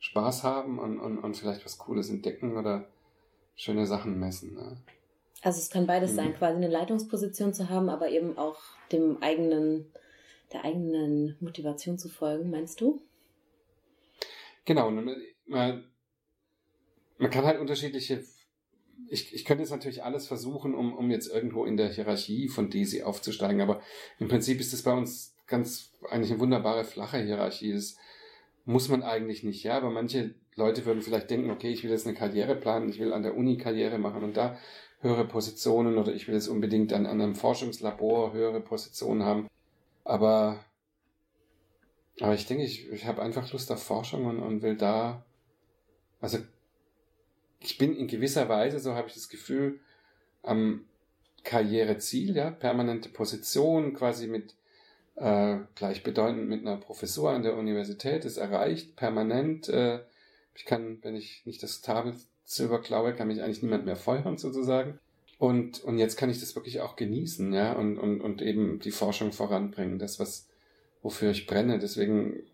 [0.00, 2.88] Spaß haben und, und, und vielleicht was Cooles entdecken oder
[3.54, 4.54] schöne Sachen messen.
[4.54, 4.76] Ne?
[5.42, 6.16] Also es kann beides mhm.
[6.16, 9.92] sein, quasi eine Leitungsposition zu haben, aber eben auch dem eigenen,
[10.52, 13.02] der eigenen Motivation zu folgen, meinst du?
[14.64, 15.84] Genau, man,
[17.18, 18.24] man kann halt unterschiedliche
[19.08, 22.70] ich, ich könnte jetzt natürlich alles versuchen, um, um jetzt irgendwo in der Hierarchie von
[22.70, 23.82] Daisy aufzusteigen, aber
[24.18, 27.74] im Prinzip ist es bei uns ganz eigentlich eine wunderbare flache Hierarchie.
[27.74, 27.96] Das
[28.64, 32.06] muss man eigentlich nicht, ja, aber manche Leute würden vielleicht denken, okay, ich will jetzt
[32.06, 34.58] eine Karriere planen, ich will an der Uni Karriere machen und da
[35.02, 39.48] höhere Positionen oder ich will jetzt unbedingt an, an einem Forschungslabor höhere Positionen haben.
[40.04, 40.64] Aber,
[42.20, 45.24] aber ich denke, ich, ich habe einfach Lust auf Forschung und, und will da,
[46.20, 46.38] also
[47.58, 49.80] ich bin in gewisser Weise, so habe ich das Gefühl,
[50.42, 50.86] am
[51.44, 54.54] Karriereziel, ja, permanente Position, quasi mit
[55.16, 59.68] äh, gleichbedeutend mit einer Professur an der Universität, ist erreicht, permanent.
[59.68, 60.00] Äh,
[60.54, 62.31] ich kann, wenn ich nicht das Tafelsilber
[62.82, 64.98] klaue, kann mich eigentlich niemand mehr feuern, sozusagen.
[65.38, 68.92] Und, und jetzt kann ich das wirklich auch genießen, ja, und, und, und eben die
[68.92, 70.48] Forschung voranbringen, das, was,
[71.02, 72.44] wofür ich brenne, deswegen,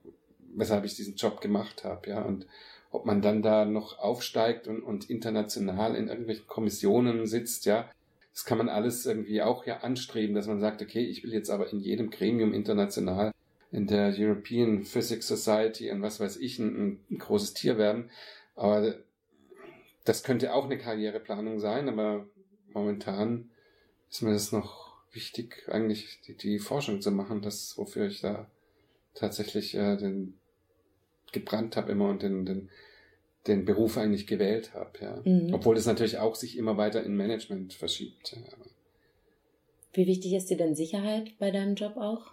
[0.54, 2.46] weshalb ich diesen Job gemacht habe, ja, und,
[2.90, 7.90] ob man dann da noch aufsteigt und, und international in irgendwelchen Kommissionen sitzt, ja,
[8.32, 11.50] das kann man alles irgendwie auch ja anstreben, dass man sagt, okay, ich will jetzt
[11.50, 13.32] aber in jedem Gremium international,
[13.72, 18.11] in der European Physics Society und was weiß ich, ein, ein großes Tier werden.
[18.54, 18.94] Aber
[20.09, 22.27] das könnte auch eine Karriereplanung sein, aber
[22.73, 23.51] momentan
[24.09, 28.51] ist mir das noch wichtig, eigentlich die, die Forschung zu machen, das, wofür ich da
[29.14, 30.38] tatsächlich äh, den
[31.33, 32.71] gebrannt habe immer und den, den,
[33.47, 35.23] den Beruf eigentlich gewählt habe, ja.
[35.25, 35.53] Mhm.
[35.53, 38.33] Obwohl es natürlich auch sich immer weiter in Management verschiebt.
[38.33, 38.57] Ja.
[39.92, 42.33] Wie wichtig ist dir denn Sicherheit bei deinem Job auch?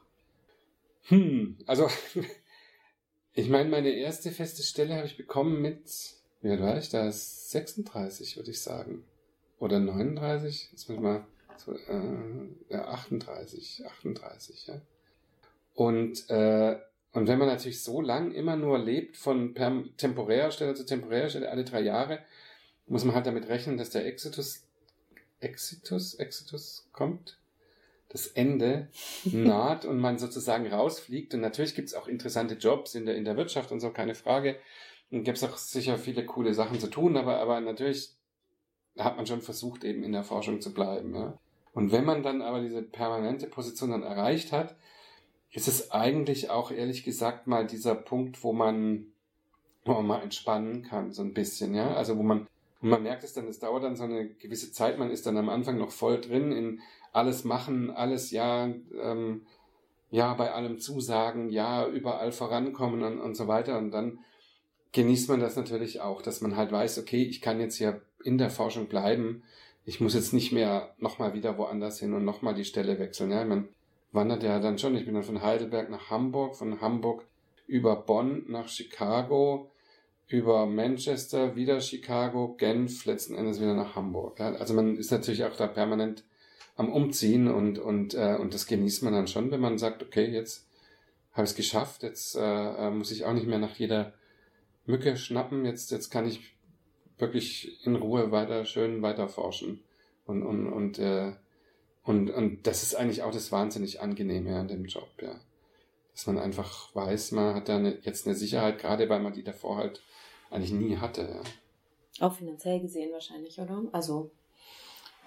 [1.08, 1.90] Hm, also
[3.34, 5.90] ich meine, meine erste feste Stelle habe ich bekommen mit,
[6.46, 7.12] wie alt war ich da?
[7.12, 9.04] 36, würde ich sagen.
[9.60, 10.70] Oder 39?
[10.72, 11.26] Jetzt muss ich mal,
[11.58, 14.82] so, äh, ja, 38, 38, ja.
[15.74, 16.78] Und äh,
[17.14, 21.50] und wenn man natürlich so lang immer nur lebt, von temporärer Stelle zu temporärer Stelle,
[21.50, 22.20] alle drei Jahre,
[22.88, 24.68] muss man halt damit rechnen, dass der Exitus,
[25.40, 27.40] Exitus, Exitus kommt,
[28.10, 28.90] das Ende
[29.24, 31.34] naht und man sozusagen rausfliegt.
[31.34, 34.58] Und natürlich gibt's auch interessante Jobs in der, in der Wirtschaft und so, keine Frage.
[35.12, 38.16] Und gibt's auch sicher viele coole Sachen zu tun, aber, aber natürlich
[38.98, 41.16] hat man schon versucht, eben in der Forschung zu bleiben.
[41.16, 41.38] Ja.
[41.74, 44.76] Und wenn man dann aber diese permanente Position dann erreicht hat,
[45.52, 49.08] ist es eigentlich auch ehrlich gesagt mal dieser Punkt, wo man,
[49.84, 51.94] wo man mal entspannen kann, so ein bisschen, ja.
[51.94, 52.48] Also wo man,
[52.82, 55.38] und man merkt es dann, es dauert dann so eine gewisse Zeit, man ist dann
[55.38, 56.82] am Anfang noch voll drin in
[57.14, 58.66] alles machen, alles ja,
[59.02, 59.46] ähm,
[60.12, 63.78] ja, bei allem zusagen, ja, überall vorankommen und, und so weiter.
[63.78, 64.20] Und dann
[64.96, 68.38] genießt man das natürlich auch, dass man halt weiß, okay, ich kann jetzt hier in
[68.38, 69.44] der Forschung bleiben.
[69.84, 73.30] Ich muss jetzt nicht mehr nochmal wieder woanders hin und nochmal die Stelle wechseln.
[73.30, 73.68] Ja, man,
[74.16, 74.96] wandert ja dann schon.
[74.96, 77.26] Ich bin dann von Heidelberg nach Hamburg, von Hamburg
[77.68, 79.70] über Bonn nach Chicago,
[80.28, 84.40] über Manchester, wieder Chicago, Genf, letzten Endes wieder nach Hamburg.
[84.40, 86.24] Ja, also man ist natürlich auch da permanent
[86.78, 90.26] am Umziehen und, und, äh, und das genießt man dann schon, wenn man sagt, okay,
[90.26, 90.68] jetzt
[91.34, 94.14] habe ich es geschafft, jetzt äh, äh, muss ich auch nicht mehr nach jeder
[94.86, 96.56] Mücke schnappen, jetzt, jetzt kann ich
[97.18, 99.84] wirklich in Ruhe weiter, schön weiter forschen
[100.26, 101.34] und, und, und äh,
[102.06, 105.36] und, und das ist eigentlich auch das wahnsinnig Angenehme an dem Job, ja.
[106.14, 109.44] Dass man einfach weiß, man hat da eine, jetzt eine Sicherheit, gerade weil man die
[109.44, 110.04] davor halt
[110.52, 112.26] eigentlich nie hatte, ja.
[112.26, 113.84] Auch finanziell gesehen wahrscheinlich, oder?
[113.92, 114.30] Also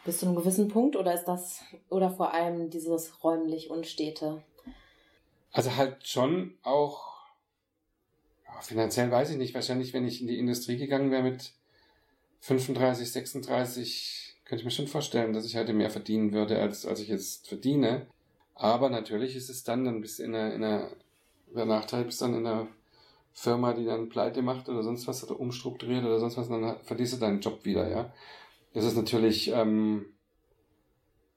[0.05, 4.43] bis zu einem gewissen Punkt oder ist das, oder vor allem dieses räumlich Unstete?
[5.53, 7.18] Also halt schon auch,
[8.61, 9.55] finanziell weiß ich nicht.
[9.55, 11.53] Wahrscheinlich, wenn ich in die Industrie gegangen wäre mit
[12.41, 17.01] 35, 36, könnte ich mir schon vorstellen, dass ich heute mehr verdienen würde, als, als
[17.01, 18.07] ich jetzt verdiene.
[18.55, 20.91] Aber natürlich ist es dann, dann bist du in einer, in einer
[21.55, 22.69] der Nachteil bist dann in einer
[23.33, 27.15] Firma, die dann pleite macht oder sonst was oder umstrukturiert oder sonst was, dann verlierst
[27.15, 28.13] du deinen Job wieder, ja.
[28.75, 30.07] Das ist natürlich, ähm,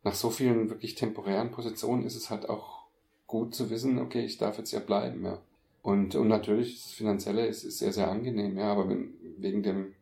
[0.04, 2.86] nach so vielen wirklich temporären Positionen ist es halt auch
[3.28, 5.40] gut zu wissen, okay, ich darf jetzt ja bleiben, ja.
[5.82, 9.96] Und, und natürlich, das Finanzielle ist, ist sehr, sehr angenehm, ja, aber wenn, wegen dem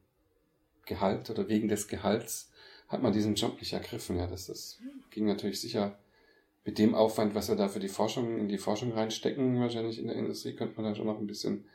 [0.85, 2.51] Gehalt oder wegen des Gehalts
[2.89, 4.27] hat man diesen Job nicht ergriffen, ja.
[4.27, 4.79] Das, das
[5.11, 5.97] ging natürlich sicher
[6.65, 10.07] mit dem Aufwand, was wir da für die Forschung, in die Forschung reinstecken, wahrscheinlich in
[10.07, 11.65] der Industrie, könnte man da schon noch ein bisschen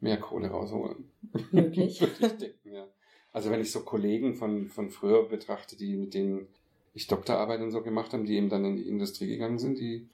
[0.00, 1.10] mehr Kohle rausholen.
[1.50, 1.98] Möglich.
[2.20, 2.86] denken, ja.
[3.32, 6.46] Also wenn ich so Kollegen von, von früher betrachte, die mit denen
[6.94, 10.08] ich Doktorarbeit und so gemacht habe, die eben dann in die Industrie gegangen sind, die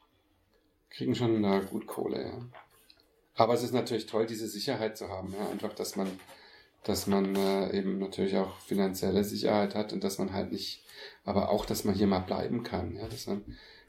[0.91, 2.49] kriegen schon na, gut Kohle, ja.
[3.35, 5.49] Aber es ist natürlich toll, diese Sicherheit zu haben, ja.
[5.51, 6.09] Einfach, dass man,
[6.85, 10.85] dass man äh, eben natürlich auch finanzielle Sicherheit hat und dass man halt nicht,
[11.25, 13.09] aber auch, dass man hier mal bleiben kann, ja.
[13.09, 13.45] Dass man,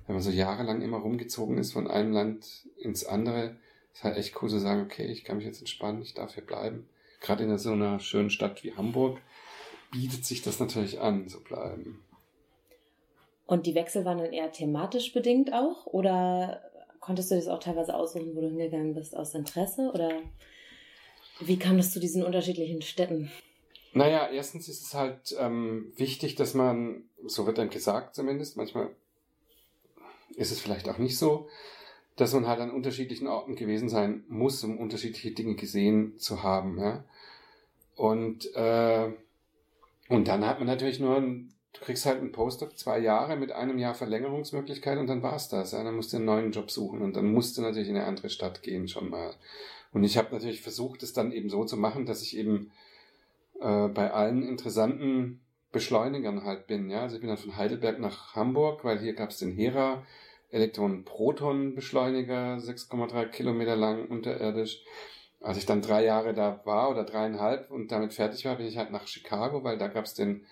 [0.08, 3.58] wenn man so jahrelang immer rumgezogen ist von einem Land ins andere,
[3.94, 6.46] ist halt echt cool zu sagen, okay, ich kann mich jetzt entspannen, ich darf hier
[6.46, 6.88] bleiben.
[7.20, 9.20] Gerade in so einer schönen Stadt wie Hamburg
[9.92, 12.04] bietet sich das natürlich an, zu bleiben.
[13.46, 15.86] Und die Wechsel waren dann eher thematisch bedingt auch?
[15.86, 16.62] Oder
[17.04, 19.92] konntest du das auch teilweise aussuchen, wo du hingegangen bist, aus Interesse?
[19.94, 20.22] Oder
[21.42, 23.30] wie kam das zu diesen unterschiedlichen Städten?
[23.92, 28.90] Naja, erstens ist es halt ähm, wichtig, dass man, so wird dann gesagt zumindest, manchmal
[30.36, 31.50] ist es vielleicht auch nicht so,
[32.16, 36.80] dass man halt an unterschiedlichen Orten gewesen sein muss, um unterschiedliche Dinge gesehen zu haben.
[36.80, 37.04] Ja?
[37.98, 39.12] Und, äh,
[40.08, 43.52] und dann hat man natürlich nur ein du kriegst halt einen Postdoc zwei Jahre mit
[43.52, 45.72] einem Jahr Verlängerungsmöglichkeit und dann war's das.
[45.72, 45.84] Ja?
[45.84, 48.30] Dann musst du einen neuen Job suchen und dann musst du natürlich in eine andere
[48.30, 49.34] Stadt gehen schon mal.
[49.92, 52.72] Und ich habe natürlich versucht, es dann eben so zu machen, dass ich eben
[53.60, 56.90] äh, bei allen interessanten Beschleunigern halt bin.
[56.90, 57.02] Ja?
[57.02, 60.04] Also ich bin dann von Heidelberg nach Hamburg, weil hier gab's den Hera
[60.52, 64.84] Elektron-Proton-Beschleuniger, 6,3 Kilometer lang unterirdisch.
[65.42, 68.78] Als ich dann drei Jahre da war oder dreieinhalb und damit fertig war, bin ich
[68.78, 70.46] halt nach Chicago, weil da gab's den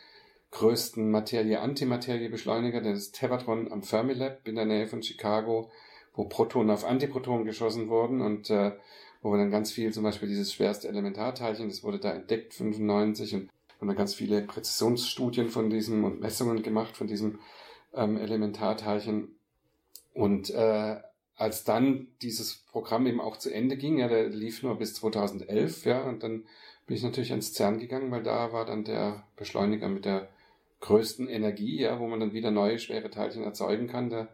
[0.52, 5.72] größten Materie-Antimaterie-Beschleuniger, das Tevatron am Fermilab in der Nähe von Chicago,
[6.14, 8.74] wo Protonen auf Antiprotonen geschossen wurden und äh,
[9.22, 13.36] wo wir dann ganz viel, zum Beispiel dieses schwerste Elementarteilchen, das wurde da entdeckt, 95,
[13.36, 17.40] und haben dann ganz viele Präzisionsstudien von diesem und Messungen gemacht von diesem
[17.94, 19.36] ähm, Elementarteilchen.
[20.14, 20.98] Und äh,
[21.36, 25.86] als dann dieses Programm eben auch zu Ende ging, ja, der lief nur bis 2011,
[25.86, 26.46] ja, und dann
[26.86, 30.30] bin ich natürlich ans CERN gegangen, weil da war dann der Beschleuniger mit der
[30.82, 34.28] größten Energie, ja, wo man dann wieder neue schwere Teilchen erzeugen kann, der,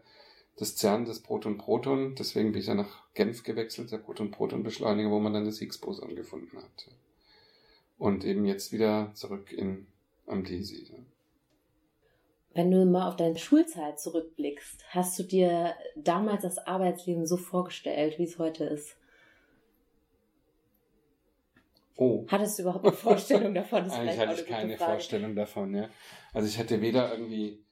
[0.56, 2.16] das CERN, das Proton-Proton.
[2.16, 6.56] Deswegen bin ich ja nach Genf gewechselt, der Proton-Proton-Beschleuniger, wo man dann das Higgs-Boson gefunden
[6.56, 6.88] hat.
[7.96, 9.86] Und eben jetzt wieder zurück in,
[10.26, 10.88] am DESI.
[10.90, 10.98] Ja.
[12.54, 18.18] Wenn du mal auf deine Schulzeit zurückblickst, hast du dir damals das Arbeitsleben so vorgestellt,
[18.18, 18.96] wie es heute ist?
[22.00, 22.24] Oh.
[22.28, 23.84] Hattest du überhaupt eine Vorstellung davon?
[23.84, 25.90] Das Eigentlich hatte ich keine Vorstellung davon, ja.
[26.32, 27.64] Also ich hatte weder irgendwie,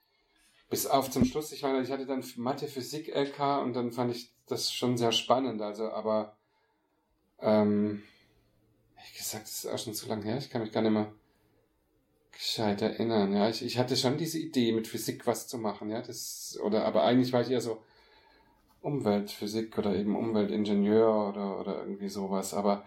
[0.69, 4.11] bis auf zum Schluss, ich meine, ich hatte dann Mathe, Physik, LK und dann fand
[4.11, 6.37] ich das schon sehr spannend, also, aber,
[7.41, 8.03] ähm,
[8.97, 11.12] wie gesagt, das ist auch schon zu lange her, ich kann mich gar nicht mehr
[12.33, 13.49] gescheit erinnern, ja.
[13.49, 17.05] Ich, ich hatte schon diese Idee, mit Physik was zu machen, ja, das, oder, aber
[17.05, 17.81] eigentlich war ich eher so
[18.81, 22.85] Umweltphysik oder eben Umweltingenieur oder, oder irgendwie sowas, aber,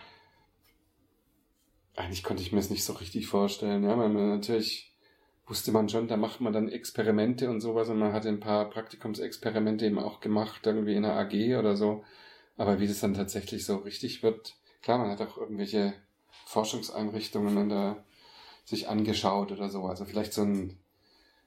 [1.99, 4.93] eigentlich konnte ich mir es nicht so richtig vorstellen, ja, man natürlich
[5.47, 8.69] wusste man schon, da macht man dann Experimente und sowas und man hatte ein paar
[8.69, 12.03] Praktikumsexperimente eben auch gemacht, irgendwie in einer AG oder so.
[12.55, 15.93] Aber wie das dann tatsächlich so richtig wird, klar, man hat auch irgendwelche
[16.45, 18.03] Forschungseinrichtungen und da
[18.63, 19.85] sich angeschaut oder so.
[19.85, 20.77] Also vielleicht so ein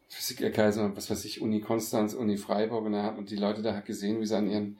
[0.09, 3.63] Physik-LK, so, was weiß ich, Uni Konstanz, Uni Freiburg und da hat man die Leute
[3.63, 4.79] da halt gesehen, wie sie an ihren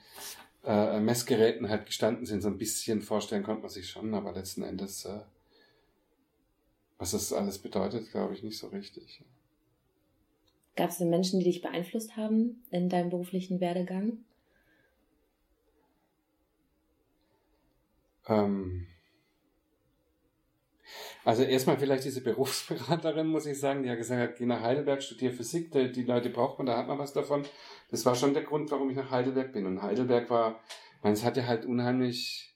[0.65, 2.43] äh, Messgeräten halt gestanden sind.
[2.43, 5.21] So ein bisschen vorstellen konnte man sich schon, aber letzten Endes äh,
[7.03, 9.25] was das alles bedeutet, glaube ich nicht so richtig.
[10.77, 14.19] Gab es denn Menschen, die dich beeinflusst haben in deinem beruflichen Werdegang?
[18.29, 18.87] Ähm
[21.25, 25.33] also erstmal vielleicht diese Berufsberaterin, muss ich sagen, die hat gesagt, geh nach Heidelberg, studier
[25.33, 27.45] Physik, die Leute braucht man, da hat man was davon.
[27.91, 29.67] Das war schon der Grund, warum ich nach Heidelberg bin.
[29.67, 30.61] Und Heidelberg war,
[31.03, 32.55] meine, es hatte halt unheimlich,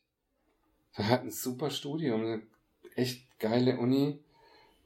[0.93, 2.43] hatten ein super Studium, eine
[2.95, 4.21] echt geile Uni.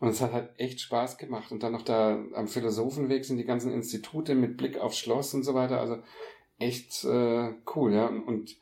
[0.01, 1.53] Und es hat halt echt Spaß gemacht.
[1.53, 5.45] Und dann noch da am Philosophenweg sind die ganzen Institute mit Blick aufs Schloss und
[5.45, 5.81] so weiter.
[5.81, 5.99] Also
[6.59, 8.07] echt äh, cool, ja.
[8.07, 8.57] Und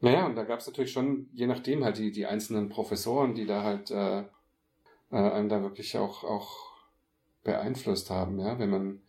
[0.00, 3.46] Naja, und da gab es natürlich schon, je nachdem, halt die, die einzelnen Professoren, die
[3.46, 4.26] da halt äh, äh,
[5.10, 6.74] einem da wirklich auch, auch
[7.42, 9.02] beeinflusst haben, ja, wenn man,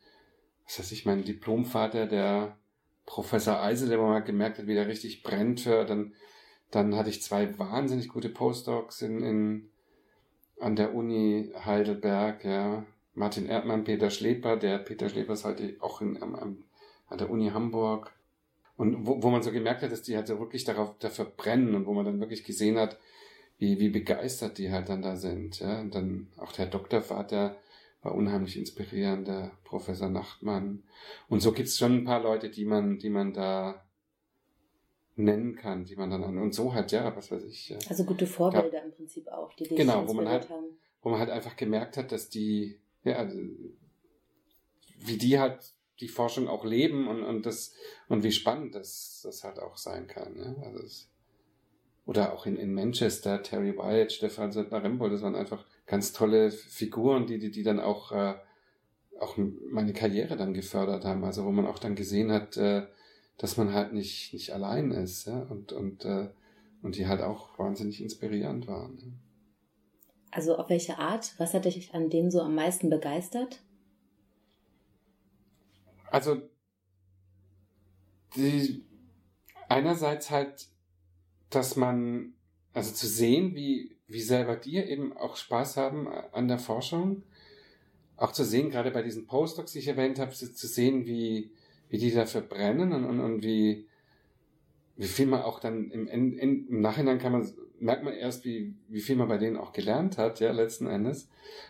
[0.65, 2.57] was weiß ich, mein Diplomvater, der
[3.05, 6.13] Professor Eisel, der mal gemerkt hat, wie der richtig brennt dann,
[6.71, 9.69] dann hatte ich zwei wahnsinnig gute Postdocs in, in,
[10.59, 16.01] an der Uni Heidelberg, ja, Martin Erdmann, Peter Schleper, der Peter Schleper ist heute auch
[16.01, 18.11] in, an der Uni Hamburg.
[18.77, 21.75] Und wo, wo man so gemerkt hat, dass die halt so wirklich darauf dafür brennen
[21.75, 22.97] und wo man dann wirklich gesehen hat,
[23.57, 25.59] wie, wie begeistert die halt dann da sind.
[25.59, 25.79] Ja?
[25.79, 27.55] Und dann auch der Doktorvater
[28.01, 30.83] war unheimlich inspirierend, der Professor Nachtmann.
[31.29, 33.84] Und so gibt's schon ein paar Leute, die man, die man da
[35.15, 36.37] nennen kann, die man dann an.
[36.37, 37.75] Und so halt, ja, was weiß ich.
[37.89, 40.77] Also gute Vorbilder ja, im Prinzip auch, die dich Genau, wo man halt, haben.
[41.01, 43.37] wo man halt einfach gemerkt hat, dass die, ja, also,
[44.99, 45.59] wie die halt
[46.01, 47.73] die Forschung auch leben und, und das,
[48.09, 50.55] und wie spannend das, das halt auch sein kann, ja.
[50.63, 51.09] Also es,
[52.05, 57.25] oder auch in, in Manchester, Terry Wyatt, Stefan Söldner-Rembold, das waren einfach ganz tolle Figuren,
[57.25, 58.35] die, die, die dann auch, äh,
[59.19, 59.37] auch
[59.69, 61.23] meine Karriere dann gefördert haben.
[61.23, 62.85] Also wo man auch dann gesehen hat, äh,
[63.37, 66.29] dass man halt nicht, nicht allein ist, ja, und, und, äh,
[66.81, 68.97] und die halt auch wahnsinnig inspirierend waren.
[68.97, 69.11] Ja.
[70.31, 71.33] Also auf welche Art?
[71.37, 73.61] Was hat dich an denen so am meisten begeistert?
[76.11, 76.41] Also
[78.35, 78.83] die
[79.69, 80.67] einerseits halt,
[81.49, 82.33] dass man
[82.73, 87.23] also zu sehen, wie wie selber dir eben auch Spaß haben an der Forschung,
[88.17, 91.51] auch zu sehen, gerade bei diesen Postdocs, die ich erwähnt habe, zu sehen, wie
[91.89, 93.87] wie die dafür brennen und, und, und wie,
[94.97, 98.73] wie viel man auch dann im, in, im Nachhinein kann man, merkt man erst, wie,
[98.87, 101.29] wie viel man bei denen auch gelernt hat, ja, letzten Endes.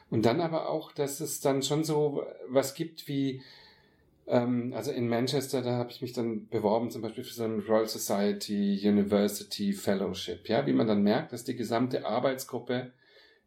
[0.10, 3.41] Und dann aber auch, dass es dann schon so was gibt wie,
[4.28, 7.60] ähm, also in Manchester, da habe ich mich dann beworben, zum Beispiel für so ein
[7.62, 12.91] Royal Society University Fellowship, ja, wie man dann merkt, dass die gesamte Arbeitsgruppe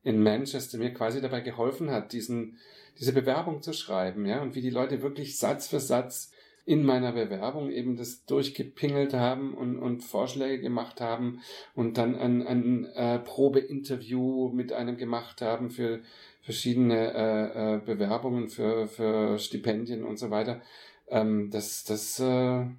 [0.02, 2.58] in Manchester mir quasi dabei geholfen hat, diesen,
[2.98, 6.32] diese Bewerbung zu schreiben, ja, und wie die Leute wirklich Satz für Satz
[6.68, 11.40] in meiner Bewerbung eben das durchgepingelt haben und, und Vorschläge gemacht haben
[11.74, 16.00] und dann ein, ein äh, Probeinterview mit einem gemacht haben für
[16.42, 20.60] verschiedene äh, äh, Bewerbungen für, für Stipendien und so weiter.
[21.08, 22.76] Ähm, das, das, äh, Haben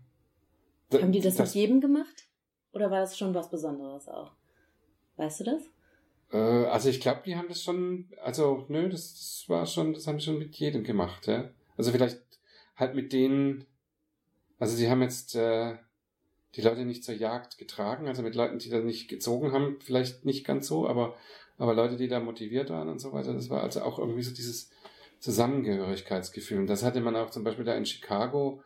[1.12, 2.28] die das, das mit jedem gemacht?
[2.74, 4.34] Oder war das schon was Besonderes auch?
[5.18, 5.64] Weißt du das?
[6.32, 10.06] Äh, also ich glaube, die haben das schon, also nö, das, das war schon, das
[10.06, 11.50] haben sie schon mit jedem gemacht, ja.
[11.76, 12.22] Also vielleicht
[12.76, 13.66] halt mit denen,
[14.60, 15.76] also sie haben jetzt äh,
[16.56, 20.26] die Leute nicht zur Jagd getragen, also mit Leuten, die da nicht gezogen haben, vielleicht
[20.26, 21.16] nicht ganz so, aber,
[21.58, 24.34] aber Leute, die da motiviert waren und so weiter, das war also auch irgendwie so
[24.34, 24.72] dieses
[25.20, 26.60] Zusammengehörigkeitsgefühl.
[26.60, 28.62] Und das hatte man auch zum Beispiel da in Chicago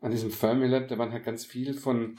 [0.00, 2.18] an diesem Fermilab, da waren halt ganz viel von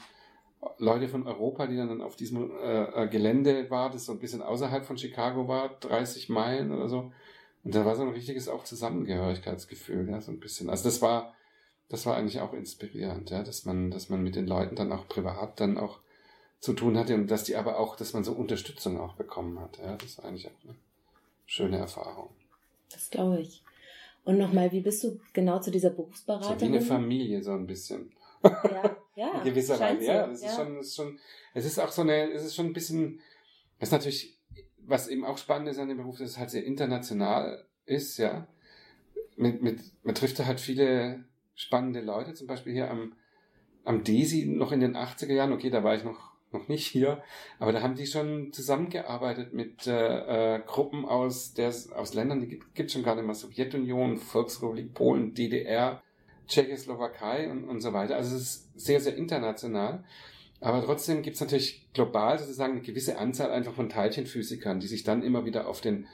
[0.78, 4.42] Leute von Europa, die dann auf diesem äh, äh Gelände war, das so ein bisschen
[4.42, 7.12] außerhalb von Chicago war, 30 Meilen oder so.
[7.62, 10.68] Und da war so ein richtiges auch Zusammengehörigkeitsgefühl, ja, so ein bisschen.
[10.68, 11.34] Also das war,
[11.88, 15.08] das war eigentlich auch inspirierend, ja, dass man, dass man mit den Leuten dann auch
[15.08, 16.00] privat dann auch
[16.60, 19.78] zu tun hatte und dass die aber auch, dass man so Unterstützung auch bekommen hat.
[19.78, 20.74] Ja, das ist eigentlich auch eine
[21.46, 22.30] schöne Erfahrung.
[22.92, 23.62] Das glaube ich.
[24.24, 26.58] Und nochmal, wie bist du genau zu dieser Berufsberatung?
[26.58, 28.12] So wie eine Familie, so ein bisschen.
[28.42, 29.32] Ja, ja.
[29.38, 30.26] In gewisser Weise, ja.
[30.26, 30.48] Das ja.
[30.48, 31.18] ist schon, das ist schon,
[31.54, 33.20] es ist auch so eine, es ist schon ein bisschen,
[33.78, 34.36] das ist natürlich,
[34.84, 38.46] was eben auch spannend ist an dem Beruf, dass es halt sehr international ist, ja.
[39.36, 41.24] Mit, mit, man trifft da halt viele
[41.58, 43.14] spannende Leute, zum Beispiel hier am,
[43.84, 47.20] am Desi noch in den 80er Jahren, okay, da war ich noch, noch nicht hier,
[47.58, 52.46] aber da haben die schon zusammengearbeitet mit äh, äh, Gruppen aus, der, aus Ländern, die
[52.46, 56.00] gibt, gibt schon nicht mehr, Sowjetunion, Volksrepublik Polen, DDR,
[56.46, 58.14] Tschechoslowakei und, und so weiter.
[58.14, 60.04] Also es ist sehr, sehr international.
[60.60, 65.02] Aber trotzdem gibt es natürlich global sozusagen eine gewisse Anzahl einfach von Teilchenphysikern, die sich
[65.02, 66.06] dann immer wieder auf den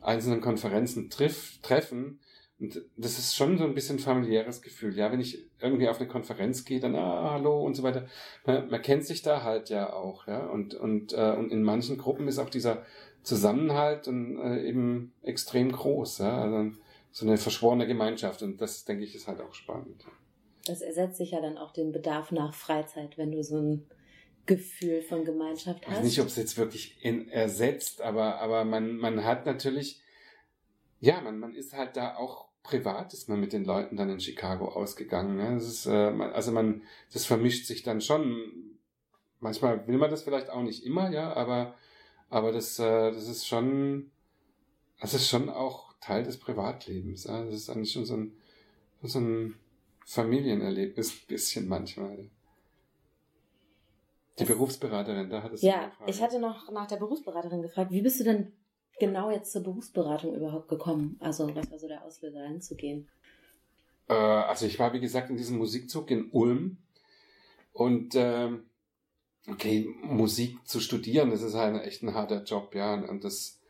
[0.00, 2.18] einzelnen Konferenzen triff, treffen
[2.62, 4.96] und das ist schon so ein bisschen familiäres Gefühl.
[4.96, 8.06] Ja, wenn ich irgendwie auf eine Konferenz gehe, dann, ah, hallo und so weiter.
[8.46, 10.46] Man, man kennt sich da halt ja auch, ja.
[10.46, 12.86] Und, und, äh, und in manchen Gruppen ist auch dieser
[13.24, 16.40] Zusammenhalt und, äh, eben extrem groß, ja.
[16.40, 16.76] Also
[17.10, 18.42] so eine verschworene Gemeinschaft.
[18.42, 20.04] Und das, denke ich, ist halt auch spannend.
[20.64, 23.86] Das ersetzt sich ja dann auch den Bedarf nach Freizeit, wenn du so ein
[24.46, 25.94] Gefühl von Gemeinschaft hast.
[25.94, 30.00] Ich weiß nicht, ob es jetzt wirklich in, ersetzt, aber, aber man, man hat natürlich,
[31.00, 34.20] ja, man, man ist halt da auch privat ist man mit den Leuten dann in
[34.20, 35.36] Chicago ausgegangen.
[35.36, 35.54] Ne?
[35.54, 36.82] Das ist, äh, also man,
[37.12, 38.78] das vermischt sich dann schon.
[39.40, 41.74] Manchmal will man das vielleicht auch nicht immer, ja, aber,
[42.30, 44.12] aber das, äh, das ist schon,
[45.00, 47.24] das ist schon auch Teil des Privatlebens.
[47.24, 47.44] Ja?
[47.44, 48.36] Das ist eigentlich schon so ein,
[49.02, 49.56] so ein
[50.04, 52.30] Familienerlebnis, bisschen manchmal.
[54.38, 57.90] Die Berufsberaterin, da hattest du Ja, ich hatte noch nach der Berufsberaterin gefragt.
[57.90, 58.52] Wie bist du denn
[58.98, 61.16] genau jetzt zur Berufsberatung überhaupt gekommen?
[61.20, 63.08] Also, was war so der Auslöser, hinzugehen?
[64.08, 66.78] Äh, also, ich war, wie gesagt, in diesem Musikzug in Ulm.
[67.72, 68.64] Und, ähm,
[69.48, 72.94] okay, Musik zu studieren, das ist halt echt ein harter Job, ja.
[72.94, 73.60] Und das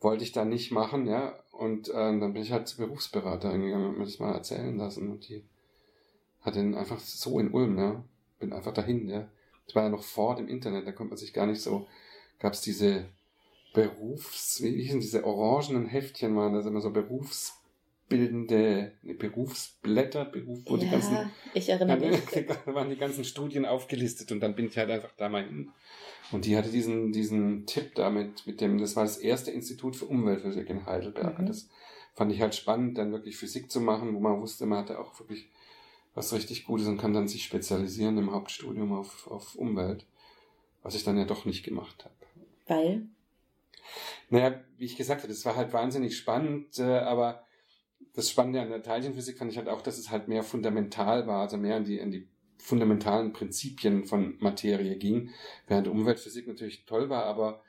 [0.00, 1.38] wollte ich dann nicht machen, ja.
[1.52, 5.10] Und ähm, dann bin ich halt zur Berufsberaterin gegangen und mir das mal erzählen lassen.
[5.10, 5.44] Und die
[6.40, 8.04] hat den einfach so in Ulm, ja.
[8.38, 9.28] Bin einfach dahin, ja.
[9.66, 11.86] Das war ja noch vor dem Internet, da konnte man sich gar nicht so,
[12.38, 13.06] gab es diese
[13.72, 20.84] Berufs, wie hießen diese orangenen Heftchen waren das immer so berufsbildende, Berufsblätter, Beruf, wo ja,
[20.84, 22.20] die ganzen, ich erinnere mich.
[22.66, 25.70] Da waren die ganzen Studien aufgelistet und dann bin ich halt einfach da mal hin.
[26.30, 30.06] Und die hatte diesen, diesen Tipp damit, mit dem, das war das erste Institut für
[30.06, 31.34] Umweltphysik in Heidelberg.
[31.34, 31.40] Mhm.
[31.40, 31.68] Und das
[32.14, 35.18] fand ich halt spannend, dann wirklich Physik zu machen, wo man wusste, man hatte auch
[35.18, 35.48] wirklich
[36.14, 40.04] was richtig Gutes und kann dann sich spezialisieren im Hauptstudium auf, auf Umwelt.
[40.82, 42.14] Was ich dann ja doch nicht gemacht habe.
[42.66, 43.06] Weil?
[44.30, 47.46] Naja, wie ich gesagt habe, das war halt wahnsinnig spannend, äh, aber
[48.14, 51.40] das Spannende an der Teilchenphysik fand ich halt auch, dass es halt mehr fundamental war,
[51.40, 52.28] also mehr in die, in die
[52.58, 55.30] fundamentalen Prinzipien von Materie ging,
[55.66, 57.62] während Umweltphysik natürlich toll war, aber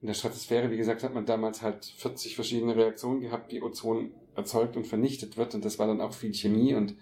[0.00, 4.12] in der Stratosphäre, wie gesagt, hat man damals halt 40 verschiedene Reaktionen gehabt, wie Ozon
[4.34, 6.96] erzeugt und vernichtet wird und das war dann auch viel Chemie und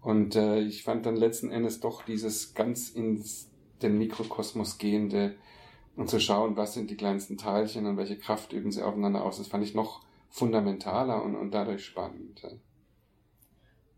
[0.00, 3.24] und äh, ich fand dann letzten Endes doch dieses ganz in
[3.82, 5.36] den Mikrokosmos gehende
[5.98, 9.38] und zu schauen, was sind die kleinsten Teilchen und welche Kraft üben sie aufeinander aus,
[9.38, 12.40] das fand ich noch fundamentaler und, und dadurch spannend.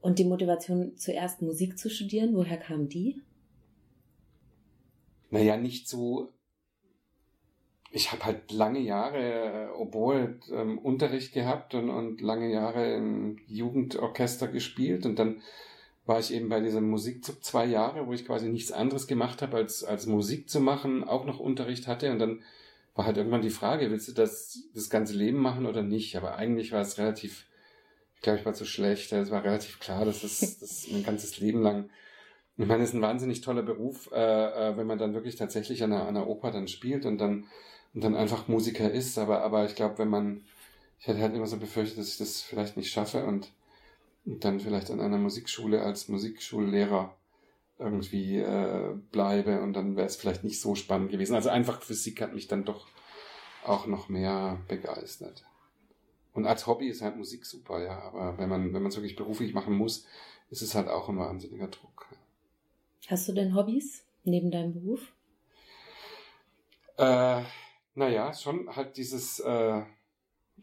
[0.01, 3.20] Und die Motivation, zuerst Musik zu studieren, woher kam die?
[5.28, 6.30] Naja, nicht so.
[7.90, 13.38] Ich habe halt lange Jahre äh, Oboe ähm, Unterricht gehabt und, und lange Jahre im
[13.46, 15.42] Jugendorchester gespielt und dann
[16.11, 19.59] war ich eben bei diesem Musikzug zwei Jahre, wo ich quasi nichts anderes gemacht habe,
[19.59, 22.43] als, als Musik zu machen, auch noch Unterricht hatte und dann
[22.97, 26.17] war halt irgendwann die Frage, willst du das, das ganze Leben machen oder nicht?
[26.17, 27.47] Aber eigentlich war es relativ,
[28.17, 29.13] ich glaube, ich war zu schlecht.
[29.13, 31.89] Es war relativ klar, dass es das mein ganzes Leben lang,
[32.57, 35.85] ich meine, es ist ein wahnsinnig toller Beruf, äh, äh, wenn man dann wirklich tatsächlich
[35.85, 37.47] an einer, an einer Oper dann spielt und dann,
[37.95, 39.17] und dann einfach Musiker ist.
[39.17, 40.43] Aber, aber ich glaube, wenn man,
[40.99, 43.53] ich hätte halt immer so befürchtet, dass ich das vielleicht nicht schaffe und
[44.25, 47.16] und dann vielleicht an einer Musikschule als Musikschullehrer
[47.79, 51.35] irgendwie äh, bleibe und dann wäre es vielleicht nicht so spannend gewesen.
[51.35, 52.87] Also einfach Physik hat mich dann doch
[53.64, 55.45] auch noch mehr begeistert.
[56.33, 59.16] Und als Hobby ist halt Musik super, ja, aber wenn man wenn man es wirklich
[59.16, 60.07] beruflich machen muss,
[60.51, 62.07] ist es halt auch ein wahnsinniger Druck.
[63.09, 65.12] Hast du denn Hobbys neben deinem Beruf?
[66.99, 67.43] Äh,
[67.95, 69.83] naja, schon halt dieses äh,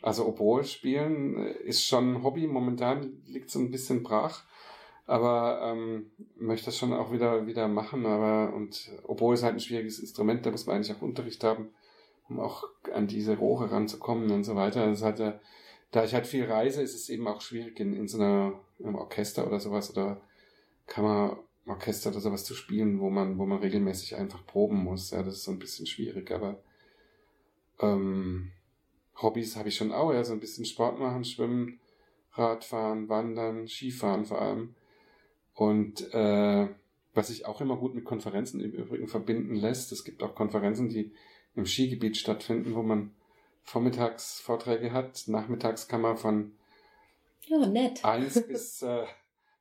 [0.02, 2.48] also Oboe spielen äh, ist schon ein Hobby.
[2.48, 4.44] Momentan liegt so ein bisschen brach.
[5.06, 8.06] Aber ähm, möchte das schon auch wieder wieder machen.
[8.06, 11.70] Aber und Oboe ist halt ein schwieriges Instrument, da muss man eigentlich auch Unterricht haben,
[12.28, 14.86] um auch an diese Rohre ranzukommen und so weiter.
[14.86, 15.40] Das hat ja,
[15.92, 18.96] da ich halt viel reise, ist es eben auch schwierig in, in so einer im
[18.96, 20.22] Orchester oder sowas oder
[20.88, 25.12] Kammerorchester oder sowas zu spielen, wo man, wo man regelmäßig einfach proben muss.
[25.12, 26.62] Ja, das ist so ein bisschen schwierig, aber
[27.80, 28.52] ähm,
[29.22, 31.80] Hobbys habe ich schon auch, ja, so ein bisschen Sport machen, Schwimmen,
[32.34, 34.76] Radfahren, Wandern, Skifahren vor allem.
[35.54, 36.68] Und äh,
[37.14, 40.90] was sich auch immer gut mit Konferenzen im Übrigen verbinden lässt, es gibt auch Konferenzen,
[40.90, 41.12] die
[41.56, 43.12] im Skigebiet stattfinden, wo man
[43.64, 46.54] vormittags Vorträge hat, nachmittags kann man von
[47.48, 48.06] ja, nett.
[48.06, 49.06] 1 bis äh,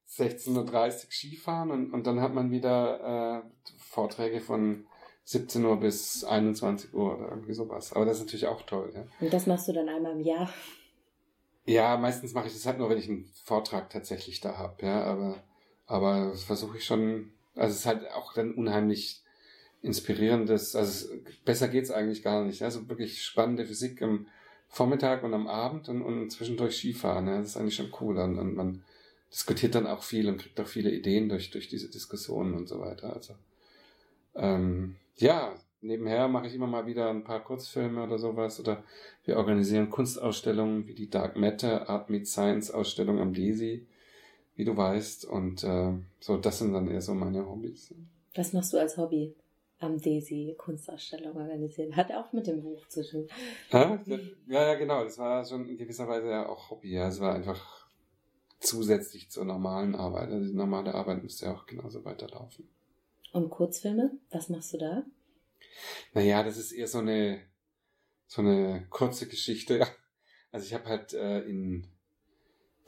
[0.08, 4.86] 16.30 Uhr Skifahren und, und dann hat man wieder äh, Vorträge von
[5.26, 7.92] 17 Uhr bis 21 Uhr oder irgendwie sowas.
[7.92, 9.04] Aber das ist natürlich auch toll, ja.
[9.20, 10.48] Und das machst du dann einmal im Jahr?
[11.64, 15.02] Ja, meistens mache ich das halt nur, wenn ich einen Vortrag tatsächlich da habe, ja.
[15.02, 15.42] Aber,
[15.86, 19.24] aber das versuche ich schon, also es ist halt auch dann unheimlich
[19.82, 22.62] inspirierendes, also es, besser geht's eigentlich gar nicht.
[22.62, 24.28] Also wirklich spannende Physik am
[24.68, 27.38] Vormittag und am Abend und, und zwischendurch Skifahren, ja.
[27.38, 28.16] Das ist eigentlich schon cool.
[28.18, 28.84] Und, und man
[29.32, 32.78] diskutiert dann auch viel und kriegt auch viele Ideen durch, durch diese Diskussionen und so
[32.78, 33.12] weiter.
[33.12, 33.34] Also
[34.36, 38.60] ähm, ja, nebenher mache ich immer mal wieder ein paar Kurzfilme oder sowas.
[38.60, 38.82] Oder
[39.24, 43.86] wir organisieren Kunstausstellungen wie die Dark Matter Art Meet Science Ausstellung am Desi,
[44.54, 45.24] wie du weißt.
[45.24, 47.94] Und äh, so, das sind dann eher so meine Hobbys.
[48.34, 49.34] Was machst du als Hobby?
[49.78, 51.94] Am Desi Kunstausstellung organisieren.
[51.94, 53.28] Hat auch mit dem Buch zu tun.
[53.70, 54.00] Ja,
[54.48, 55.04] ja, genau.
[55.04, 56.92] Das war schon in gewisser Weise ja auch Hobby.
[56.92, 57.86] Ja, es war einfach
[58.58, 60.30] zusätzlich zur normalen Arbeit.
[60.30, 62.66] Also die normale Arbeit müsste ja auch genauso weiterlaufen.
[63.32, 65.04] Und Kurzfilme, was machst du da?
[66.14, 67.40] Naja, das ist eher so eine,
[68.26, 69.86] so eine kurze Geschichte.
[70.52, 71.86] Also ich habe halt äh, in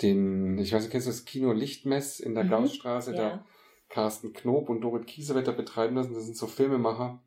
[0.01, 3.13] den, ich weiß nicht, kennst du das Kino Lichtmess in der mhm, Gaussstraße?
[3.13, 3.19] Ja.
[3.19, 3.47] Da,
[3.89, 6.15] Carsten Knob und Dorit Kiesewetter betreiben lassen.
[6.15, 7.21] Das sind so Filmemacher.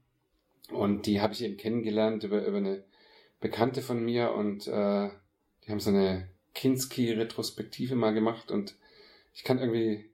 [0.71, 2.83] Und die habe ich eben kennengelernt über, über eine
[3.39, 5.09] Bekannte von mir und äh,
[5.63, 8.75] die haben so eine Kinski-Retrospektive mal gemacht und
[9.33, 10.10] ich kann irgendwie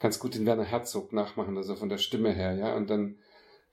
[0.00, 2.74] ganz gut den Werner Herzog nachmachen, also von der Stimme her, ja.
[2.74, 3.18] Und dann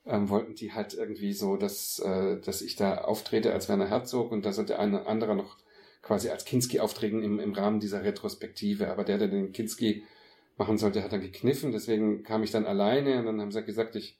[0.05, 4.31] ähm, wollten die halt irgendwie so, dass, äh, dass ich da auftrete als Werner Herzog
[4.31, 5.57] und da sollte ein anderer noch
[6.01, 8.89] quasi als Kinski auftreten im, im Rahmen dieser Retrospektive.
[8.89, 10.05] Aber der, der den Kinski
[10.57, 11.71] machen sollte, hat dann gekniffen.
[11.71, 14.17] Deswegen kam ich dann alleine und dann haben sie gesagt, ich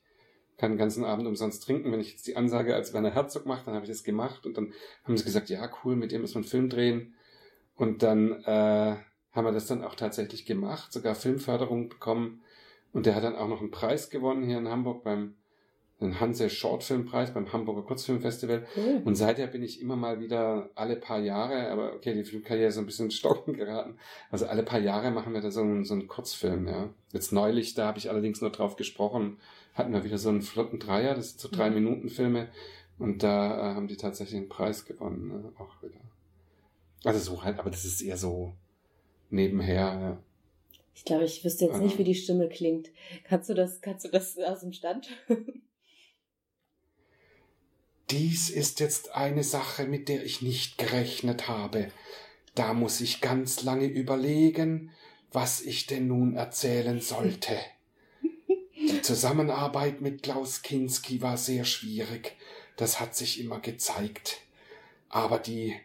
[0.56, 1.92] kann den ganzen Abend umsonst trinken.
[1.92, 4.56] Wenn ich jetzt die Ansage als Werner Herzog mache, dann habe ich das gemacht und
[4.56, 4.72] dann
[5.04, 7.14] haben sie gesagt, ja, cool, mit dem wir einen Film drehen.
[7.74, 8.96] Und dann äh,
[9.38, 12.42] haben wir das dann auch tatsächlich gemacht, sogar Filmförderung bekommen.
[12.92, 15.34] Und der hat dann auch noch einen Preis gewonnen hier in Hamburg beim
[16.00, 18.66] den Hanse Shortfilmpreis beim Hamburger Kurzfilmfestival.
[18.76, 19.02] Cool.
[19.04, 22.76] Und seither bin ich immer mal wieder alle paar Jahre, aber okay, die Filmkarriere ist
[22.76, 23.96] so ein bisschen stocken geraten.
[24.30, 26.88] Also alle paar Jahre machen wir da so einen, so einen Kurzfilm, ja.
[27.12, 29.38] Jetzt neulich, da habe ich allerdings nur drauf gesprochen,
[29.74, 32.48] hatten wir wieder so einen flotten Dreier, das sind so drei Minuten Filme.
[32.98, 35.52] Und da äh, haben die tatsächlich einen Preis gewonnen, ne?
[35.58, 36.00] auch wieder.
[37.04, 38.54] Also so halt, aber das ist eher so
[39.30, 40.22] nebenher, ja.
[40.94, 42.90] Ich glaube, ich wüsste jetzt nicht, wie die Stimme klingt.
[43.24, 45.08] Kannst du das, kannst du das aus dem Stand?
[48.10, 51.92] Dies ist jetzt eine Sache, mit der ich nicht gerechnet habe.
[52.54, 54.90] Da muss ich ganz lange überlegen,
[55.30, 57.56] was ich denn nun erzählen sollte.
[58.74, 62.36] Die Zusammenarbeit mit Klaus Kinski war sehr schwierig,
[62.76, 64.38] das hat sich immer gezeigt.
[65.08, 65.76] Aber die,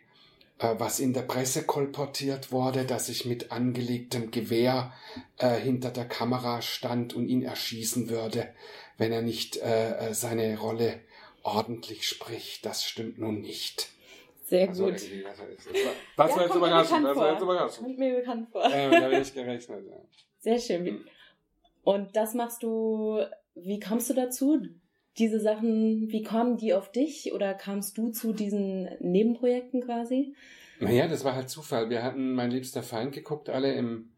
[0.60, 4.94] äh, was in der Presse kolportiert wurde, dass ich mit angelegtem Gewehr
[5.38, 8.54] äh, hinter der Kamera stand und ihn erschießen würde,
[8.98, 11.02] wenn er nicht äh, äh seine Rolle
[11.44, 13.90] ordentlich spricht, das stimmt nun nicht.
[14.46, 14.96] Sehr also, gut.
[14.96, 17.06] Das war, jetzt überraschend.
[17.06, 17.86] Das war jetzt überraschend.
[17.86, 18.66] Kommt mir bekannt vor.
[18.72, 19.98] Ähm, da habe ich gerechnet, ja.
[20.40, 20.86] Sehr schön.
[20.86, 21.06] Hm.
[21.84, 23.24] Und das machst du,
[23.56, 24.62] wie kommst du dazu?
[25.18, 30.34] Diese Sachen, wie kamen die auf dich oder kamst du zu diesen Nebenprojekten quasi?
[30.80, 31.90] Naja, das war halt Zufall.
[31.90, 34.10] Wir hatten mein liebster Feind geguckt, alle im,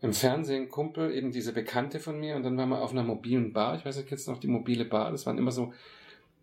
[0.00, 3.52] im Fernsehen, Kumpel, eben diese Bekannte von mir und dann waren wir auf einer mobilen
[3.52, 3.76] Bar.
[3.76, 5.10] Ich weiß nicht, du noch die mobile Bar?
[5.10, 5.72] Das waren immer so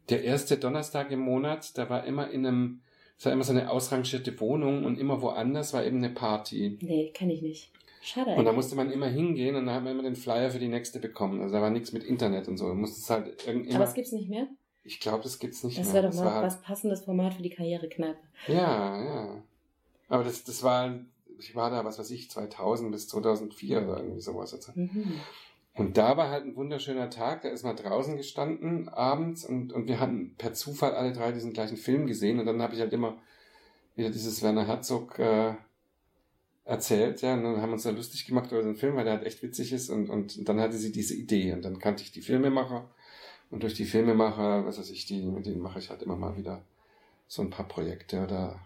[0.10, 2.82] der erste Donnerstag im Monat, da war immer in einem,
[3.18, 6.80] es war immer so eine ausrangierte Wohnung und immer woanders war eben eine Party.
[6.82, 7.72] Nee, kenne ich nicht.
[8.02, 8.32] Schade.
[8.32, 10.68] Und da musste man immer hingehen und da haben wir immer den Flyer für die
[10.68, 11.41] nächste bekommen.
[11.41, 12.70] Also da war nichts mit Internet und so.
[12.70, 13.74] Du musstest halt irgendwie.
[13.74, 14.47] Aber es gibt's nicht mehr?
[14.84, 16.02] Ich glaube, das gibt's nicht das mehr.
[16.02, 18.20] das wäre doch mal was passendes Format für die Karrierekneipe.
[18.47, 19.43] Ja, ja.
[20.08, 20.97] Aber das, das war,
[21.38, 24.54] ich war da, was weiß ich, 2000 bis 2004 oder irgendwie sowas.
[24.54, 24.72] Also.
[24.76, 25.20] Mhm.
[25.76, 29.88] Und da war halt ein wunderschöner Tag, da ist man draußen gestanden abends und, und
[29.88, 32.91] wir hatten per Zufall alle drei diesen gleichen Film gesehen und dann habe ich halt
[32.91, 33.18] immer
[33.95, 35.54] wieder dieses Werner Herzog äh,
[36.66, 39.14] erzählt, ja, und dann haben wir uns da lustig gemacht über den Film, weil der
[39.16, 42.12] halt echt witzig ist und, und, dann hatte sie diese Idee und dann kannte ich
[42.12, 42.89] die Filmemacher
[43.49, 46.38] und durch die Filmemacher, was weiß ich, die, mit denen mache ich halt immer mal
[46.38, 46.64] wieder
[47.28, 48.60] so ein paar Projekte oder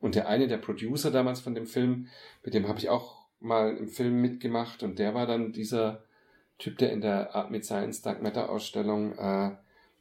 [0.00, 2.08] und der eine, der Producer damals von dem Film,
[2.44, 6.04] mit dem habe ich auch mal im Film mitgemacht und der war dann dieser
[6.58, 9.52] Typ, der in der Art mit Science Dark Matter Ausstellung, äh,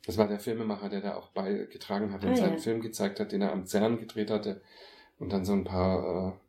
[0.06, 2.60] das war der Filmemacher, der da auch beigetragen hat und ah, seinen ja.
[2.60, 4.62] Film gezeigt hat, den er am CERN gedreht hatte
[5.20, 6.40] und dann so ein paar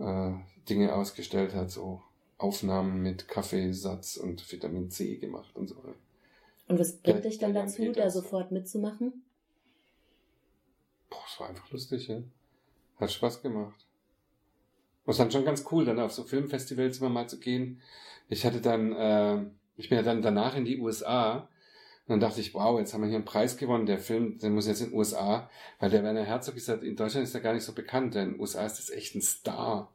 [0.00, 0.32] äh,
[0.68, 2.02] Dinge ausgestellt hat, so
[2.38, 5.76] Aufnahmen mit Kaffeesatz und Vitamin C gemacht und so.
[6.68, 9.24] Und was bringt dich dann dazu, da sofort mitzumachen?
[11.10, 12.22] Boah, es war einfach lustig, ja.
[12.98, 13.86] Hat Spaß gemacht.
[15.04, 17.80] Und es dann schon ganz cool, dann auf so Filmfestivals immer mal zu gehen.
[18.28, 19.44] Ich hatte dann, äh,
[19.76, 21.48] ich bin ja dann danach in die USA.
[22.10, 23.86] Und dann dachte ich, wow, jetzt haben wir hier einen Preis gewonnen.
[23.86, 25.48] Der Film, der muss jetzt in den USA,
[25.78, 28.30] weil der Werner Herzog ist ja, in Deutschland ist er gar nicht so bekannt, denn
[28.30, 29.92] in den USA ist das echt ein Star.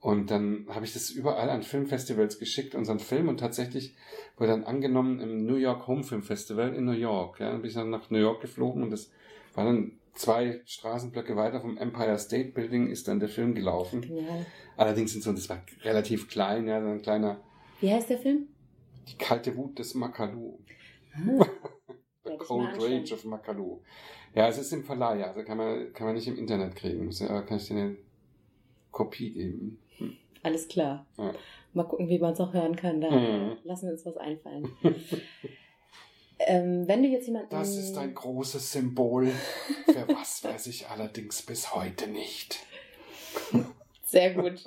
[0.00, 3.96] Und dann habe ich das überall an Filmfestivals geschickt, unseren Film, und tatsächlich
[4.36, 7.40] wurde dann angenommen im New York Home Film Festival in New York.
[7.40, 9.10] Ja, dann bin ich dann nach New York geflogen und das
[9.54, 14.02] war dann zwei Straßenblöcke weiter vom Empire State Building ist dann der Film gelaufen.
[14.14, 14.44] Ja.
[14.76, 17.40] Allerdings sind so, das war relativ klein, ja, so ein kleiner.
[17.80, 18.48] Wie heißt der Film?
[19.08, 20.58] Die kalte Wut des Makalu.
[22.24, 23.80] The Cold Rage of Makalu.
[24.34, 27.10] Ja, es ist im Verleih, also kann man, kann man nicht im Internet kriegen.
[27.10, 27.96] Kann ich dir eine
[28.90, 29.78] Kopie geben?
[29.98, 30.16] Hm.
[30.42, 31.06] Alles klar.
[31.18, 31.34] Ja.
[31.74, 33.00] Mal gucken, wie man es auch hören kann.
[33.00, 33.58] Da mhm.
[33.64, 34.68] lassen wir uns was einfallen.
[36.46, 37.50] Ähm, wenn du jetzt jemanden.
[37.50, 39.30] Das ist ein großes Symbol.
[39.86, 42.58] Für was weiß ich allerdings bis heute nicht.
[44.02, 44.64] Sehr gut.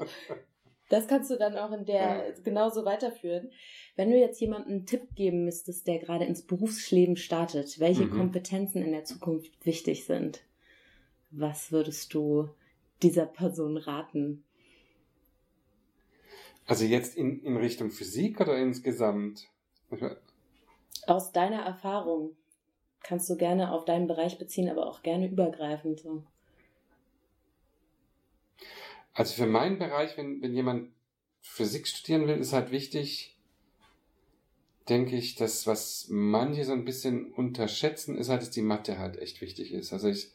[0.90, 3.52] Das kannst du dann auch in der genauso weiterführen.
[3.98, 8.12] Wenn du jetzt jemandem einen Tipp geben müsstest, der gerade ins Berufsleben startet, welche mhm.
[8.12, 10.44] Kompetenzen in der Zukunft wichtig sind,
[11.32, 12.48] was würdest du
[13.02, 14.44] dieser Person raten?
[16.68, 19.48] Also jetzt in, in Richtung Physik oder insgesamt?
[21.08, 22.36] Aus deiner Erfahrung
[23.02, 26.02] kannst du gerne auf deinen Bereich beziehen, aber auch gerne übergreifend.
[26.02, 26.24] So.
[29.14, 30.92] Also für meinen Bereich, wenn, wenn jemand
[31.42, 33.37] Physik studieren will, ist halt wichtig,
[34.90, 39.18] denke ich, dass was manche so ein bisschen unterschätzen, ist halt, dass die Mathe halt
[39.18, 39.94] echt wichtig ist.
[39.94, 40.32] Also ich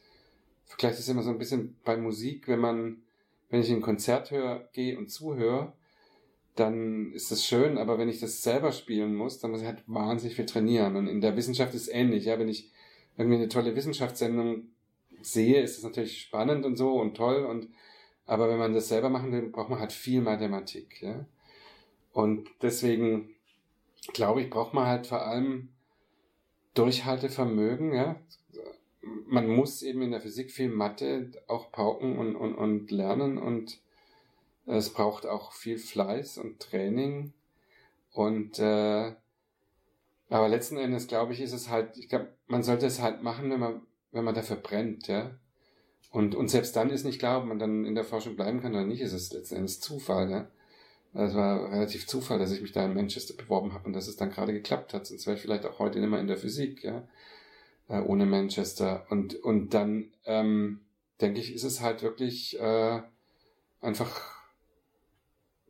[0.65, 3.01] vergleiche das immer so ein bisschen bei Musik, wenn man,
[3.49, 5.73] wenn ich in ein Konzert höre, gehe und zuhöre,
[6.55, 9.83] dann ist das schön, aber wenn ich das selber spielen muss, dann muss ich halt
[9.87, 10.95] wahnsinnig viel trainieren.
[10.95, 12.69] Und in der Wissenschaft ist ähnlich, ja, wenn ich
[13.17, 14.67] irgendwie eine tolle Wissenschaftssendung
[15.21, 17.69] sehe, ist das natürlich spannend und so und toll und
[18.25, 21.25] aber wenn man das selber machen will, braucht man halt viel Mathematik, ja.
[22.13, 23.35] Und deswegen
[24.11, 25.69] glaube ich, braucht man halt vor allem
[26.73, 28.15] Durchhaltevermögen, ja.
[29.27, 33.79] Man muss eben in der Physik viel Mathe auch pauken und, und, und lernen und
[34.65, 37.33] es braucht auch viel Fleiß und Training.
[38.11, 39.13] Und äh,
[40.29, 43.51] aber letzten Endes glaube ich, ist es halt, ich glaube, man sollte es halt machen,
[43.51, 43.81] wenn man,
[44.11, 45.31] wenn man dafür brennt, ja.
[46.11, 48.73] Und, und selbst dann ist nicht klar, ob man dann in der Forschung bleiben kann
[48.73, 50.47] oder nicht, ist es letzten Endes Zufall, ja.
[51.13, 54.15] Es war relativ Zufall, dass ich mich da in Manchester beworben habe und dass es
[54.15, 55.05] dann gerade geklappt hat.
[55.05, 57.07] Sonst wäre ich vielleicht auch heute nicht mehr in der Physik, ja,
[57.87, 59.05] äh, ohne Manchester.
[59.09, 60.81] Und, und dann ähm,
[61.21, 63.01] denke ich, ist es halt wirklich äh,
[63.81, 64.33] einfach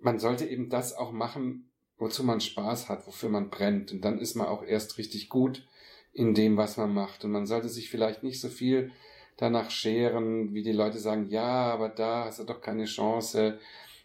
[0.03, 3.91] man sollte eben das auch machen, wozu man Spaß hat, wofür man brennt.
[3.91, 5.65] Und dann ist man auch erst richtig gut
[6.11, 7.23] in dem, was man macht.
[7.23, 8.91] Und man sollte sich vielleicht nicht so viel
[9.37, 13.59] danach scheren, wie die Leute sagen, ja, aber da hast du doch keine Chance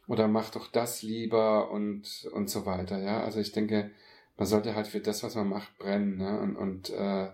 [0.08, 2.98] oder mach doch das lieber und, und so weiter.
[2.98, 3.90] Ja, also ich denke,
[4.38, 6.16] man sollte halt für das, was man macht, brennen.
[6.16, 6.40] Ne?
[6.40, 7.28] Und, und, äh,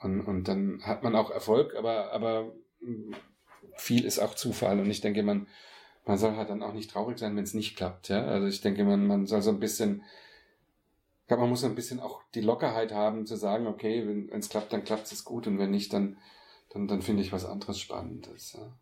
[0.00, 2.52] und, und dann hat man auch Erfolg, aber, aber
[3.76, 4.78] viel ist auch Zufall.
[4.78, 5.48] Und ich denke, man,
[6.06, 8.08] man soll halt dann auch nicht traurig sein, wenn es nicht klappt.
[8.08, 8.26] Ja?
[8.26, 10.04] Also ich denke, man, man soll so ein bisschen,
[11.22, 14.38] ich glaube, man muss so ein bisschen auch die Lockerheit haben, zu sagen, okay, wenn
[14.38, 16.16] es klappt, dann klappt es gut und wenn nicht, dann,
[16.70, 18.52] dann, dann finde ich was anderes Spannendes.
[18.52, 18.72] Ja?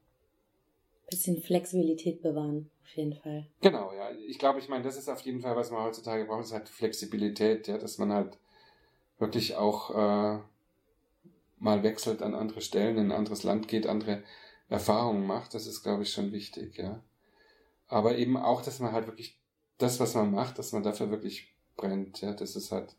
[1.11, 3.47] Bisschen Flexibilität bewahren, auf jeden Fall.
[3.61, 4.11] Genau, ja.
[4.27, 6.69] Ich glaube, ich meine, das ist auf jeden Fall, was man heutzutage braucht, ist halt
[6.69, 8.39] Flexibilität, ja, dass man halt
[9.19, 10.39] wirklich auch äh,
[11.59, 14.23] mal wechselt an andere Stellen, in ein anderes Land geht, andere
[14.69, 15.55] Erfahrungen macht.
[15.55, 17.03] Das ist, glaube ich, schon wichtig, ja
[17.91, 19.37] aber eben auch, dass man halt wirklich
[19.79, 22.95] das, was man macht, dass man dafür wirklich brennt, ja, das ist halt,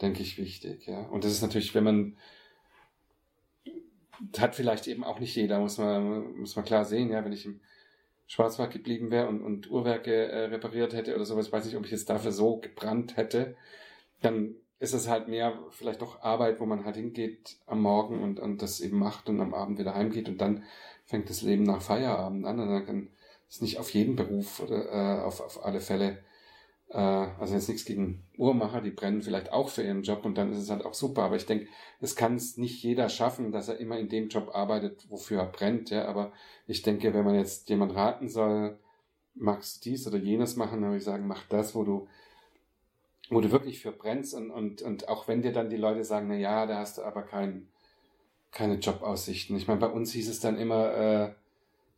[0.00, 1.00] denke ich, wichtig, ja.
[1.00, 2.16] Und das ist natürlich, wenn man
[4.38, 7.46] hat vielleicht eben auch nicht jeder, muss man, muss man klar sehen, ja, wenn ich
[7.46, 7.60] im
[8.26, 11.90] Schwarzwald geblieben wäre und, und Uhrwerke äh, repariert hätte oder sowas, weiß nicht, ob ich
[11.90, 13.56] jetzt dafür so gebrannt hätte,
[14.20, 18.40] dann ist es halt mehr vielleicht doch Arbeit, wo man halt hingeht am Morgen und,
[18.40, 20.64] und das eben macht und am Abend wieder heimgeht und dann
[21.04, 23.08] fängt das Leben nach Feierabend an und dann kann,
[23.48, 26.18] ist nicht auf jeden Beruf oder äh, auf, auf alle Fälle.
[26.92, 30.52] Äh, also jetzt nichts gegen Uhrmacher, die brennen vielleicht auch für ihren Job und dann
[30.52, 31.22] ist es halt auch super.
[31.22, 31.66] Aber ich denke,
[32.00, 35.46] es kann es nicht jeder schaffen, dass er immer in dem Job arbeitet, wofür er
[35.46, 35.90] brennt.
[35.90, 36.32] Ja, aber
[36.66, 38.78] ich denke, wenn man jetzt jemand raten soll,
[39.34, 42.08] magst du dies oder jenes machen, dann würde ich sagen, mach das, wo du
[43.30, 46.26] wo du wirklich für brennst und, und, und auch wenn dir dann die Leute sagen,
[46.28, 47.68] na ja, da hast du aber kein,
[48.50, 49.56] keine Jobaussichten.
[49.56, 51.34] Ich meine, bei uns hieß es dann immer, äh,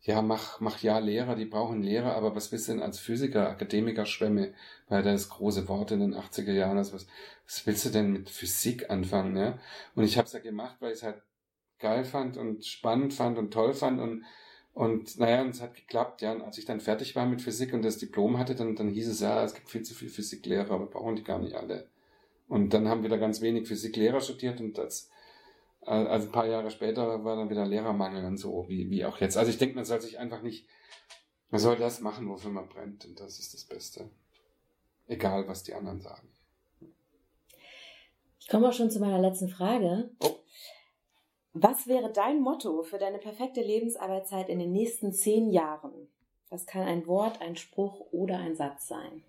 [0.05, 3.49] ja, mach, mach ja Lehrer, die brauchen Lehrer, aber was willst du denn als Physiker,
[3.49, 4.53] Akademiker schwemme,
[4.87, 7.07] weil das große Wort in den 80er Jahren, also was,
[7.45, 9.57] was willst du denn mit Physik anfangen, ja?
[9.95, 11.23] Und ich habe es ja gemacht, weil ich es halt
[11.79, 14.23] geil fand und spannend fand und toll fand und
[14.73, 16.33] und naja, und es hat geklappt, ja.
[16.33, 19.07] Und als ich dann fertig war mit Physik und das Diplom hatte, dann, dann hieß
[19.07, 21.87] es ja, es gibt viel zu viele Physiklehrer, aber brauchen die gar nicht alle.
[22.49, 25.09] Und dann haben wir da ganz wenig Physiklehrer studiert und das
[25.85, 29.37] also ein paar Jahre später war dann wieder Lehrermangel und so, wie, wie auch jetzt.
[29.37, 30.67] Also ich denke, man soll sich einfach nicht,
[31.51, 33.05] man soll das machen, wofür man brennt.
[33.05, 34.09] Und das ist das Beste.
[35.07, 36.27] Egal, was die anderen sagen.
[38.39, 40.09] Ich komme auch schon zu meiner letzten Frage.
[40.19, 40.35] Oh.
[41.53, 46.09] Was wäre dein Motto für deine perfekte Lebensarbeitszeit in den nächsten zehn Jahren?
[46.49, 49.23] Das kann ein Wort, ein Spruch oder ein Satz sein.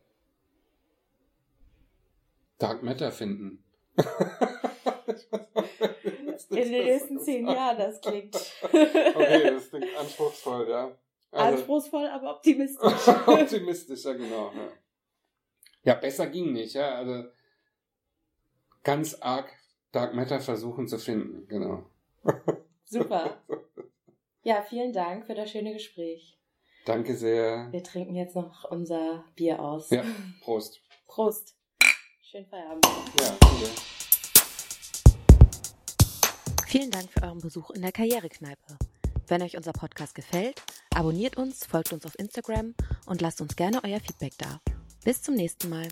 [2.59, 3.63] Dark Matter finden.
[6.51, 8.37] in den nächsten zehn Jahren, das klingt.
[8.63, 10.97] okay, das klingt anspruchsvoll, ja.
[11.31, 13.09] Also, anspruchsvoll, aber optimistisch.
[13.27, 14.53] optimistisch, ja, genau.
[14.55, 14.69] Ja.
[15.85, 16.95] ja, besser ging nicht, ja.
[16.95, 17.29] Also
[18.83, 19.53] ganz arg
[19.93, 21.85] Dark Matter versuchen zu finden, genau.
[22.85, 23.43] Super.
[24.43, 26.39] Ja, vielen Dank für das schöne Gespräch.
[26.85, 27.67] Danke sehr.
[27.73, 29.91] Wir trinken jetzt noch unser Bier aus.
[29.91, 30.05] Ja,
[30.41, 30.81] Prost.
[31.09, 31.57] Prost.
[32.23, 32.87] Schönen Feierabend.
[33.21, 34.06] Ja, danke.
[36.67, 38.77] Vielen Dank für euren Besuch in der Karrierekneipe.
[39.29, 40.61] Wenn euch unser Podcast gefällt,
[40.93, 42.75] abonniert uns, folgt uns auf Instagram
[43.07, 44.61] und lasst uns gerne euer Feedback da.
[45.05, 45.87] Bis zum nächsten Mal.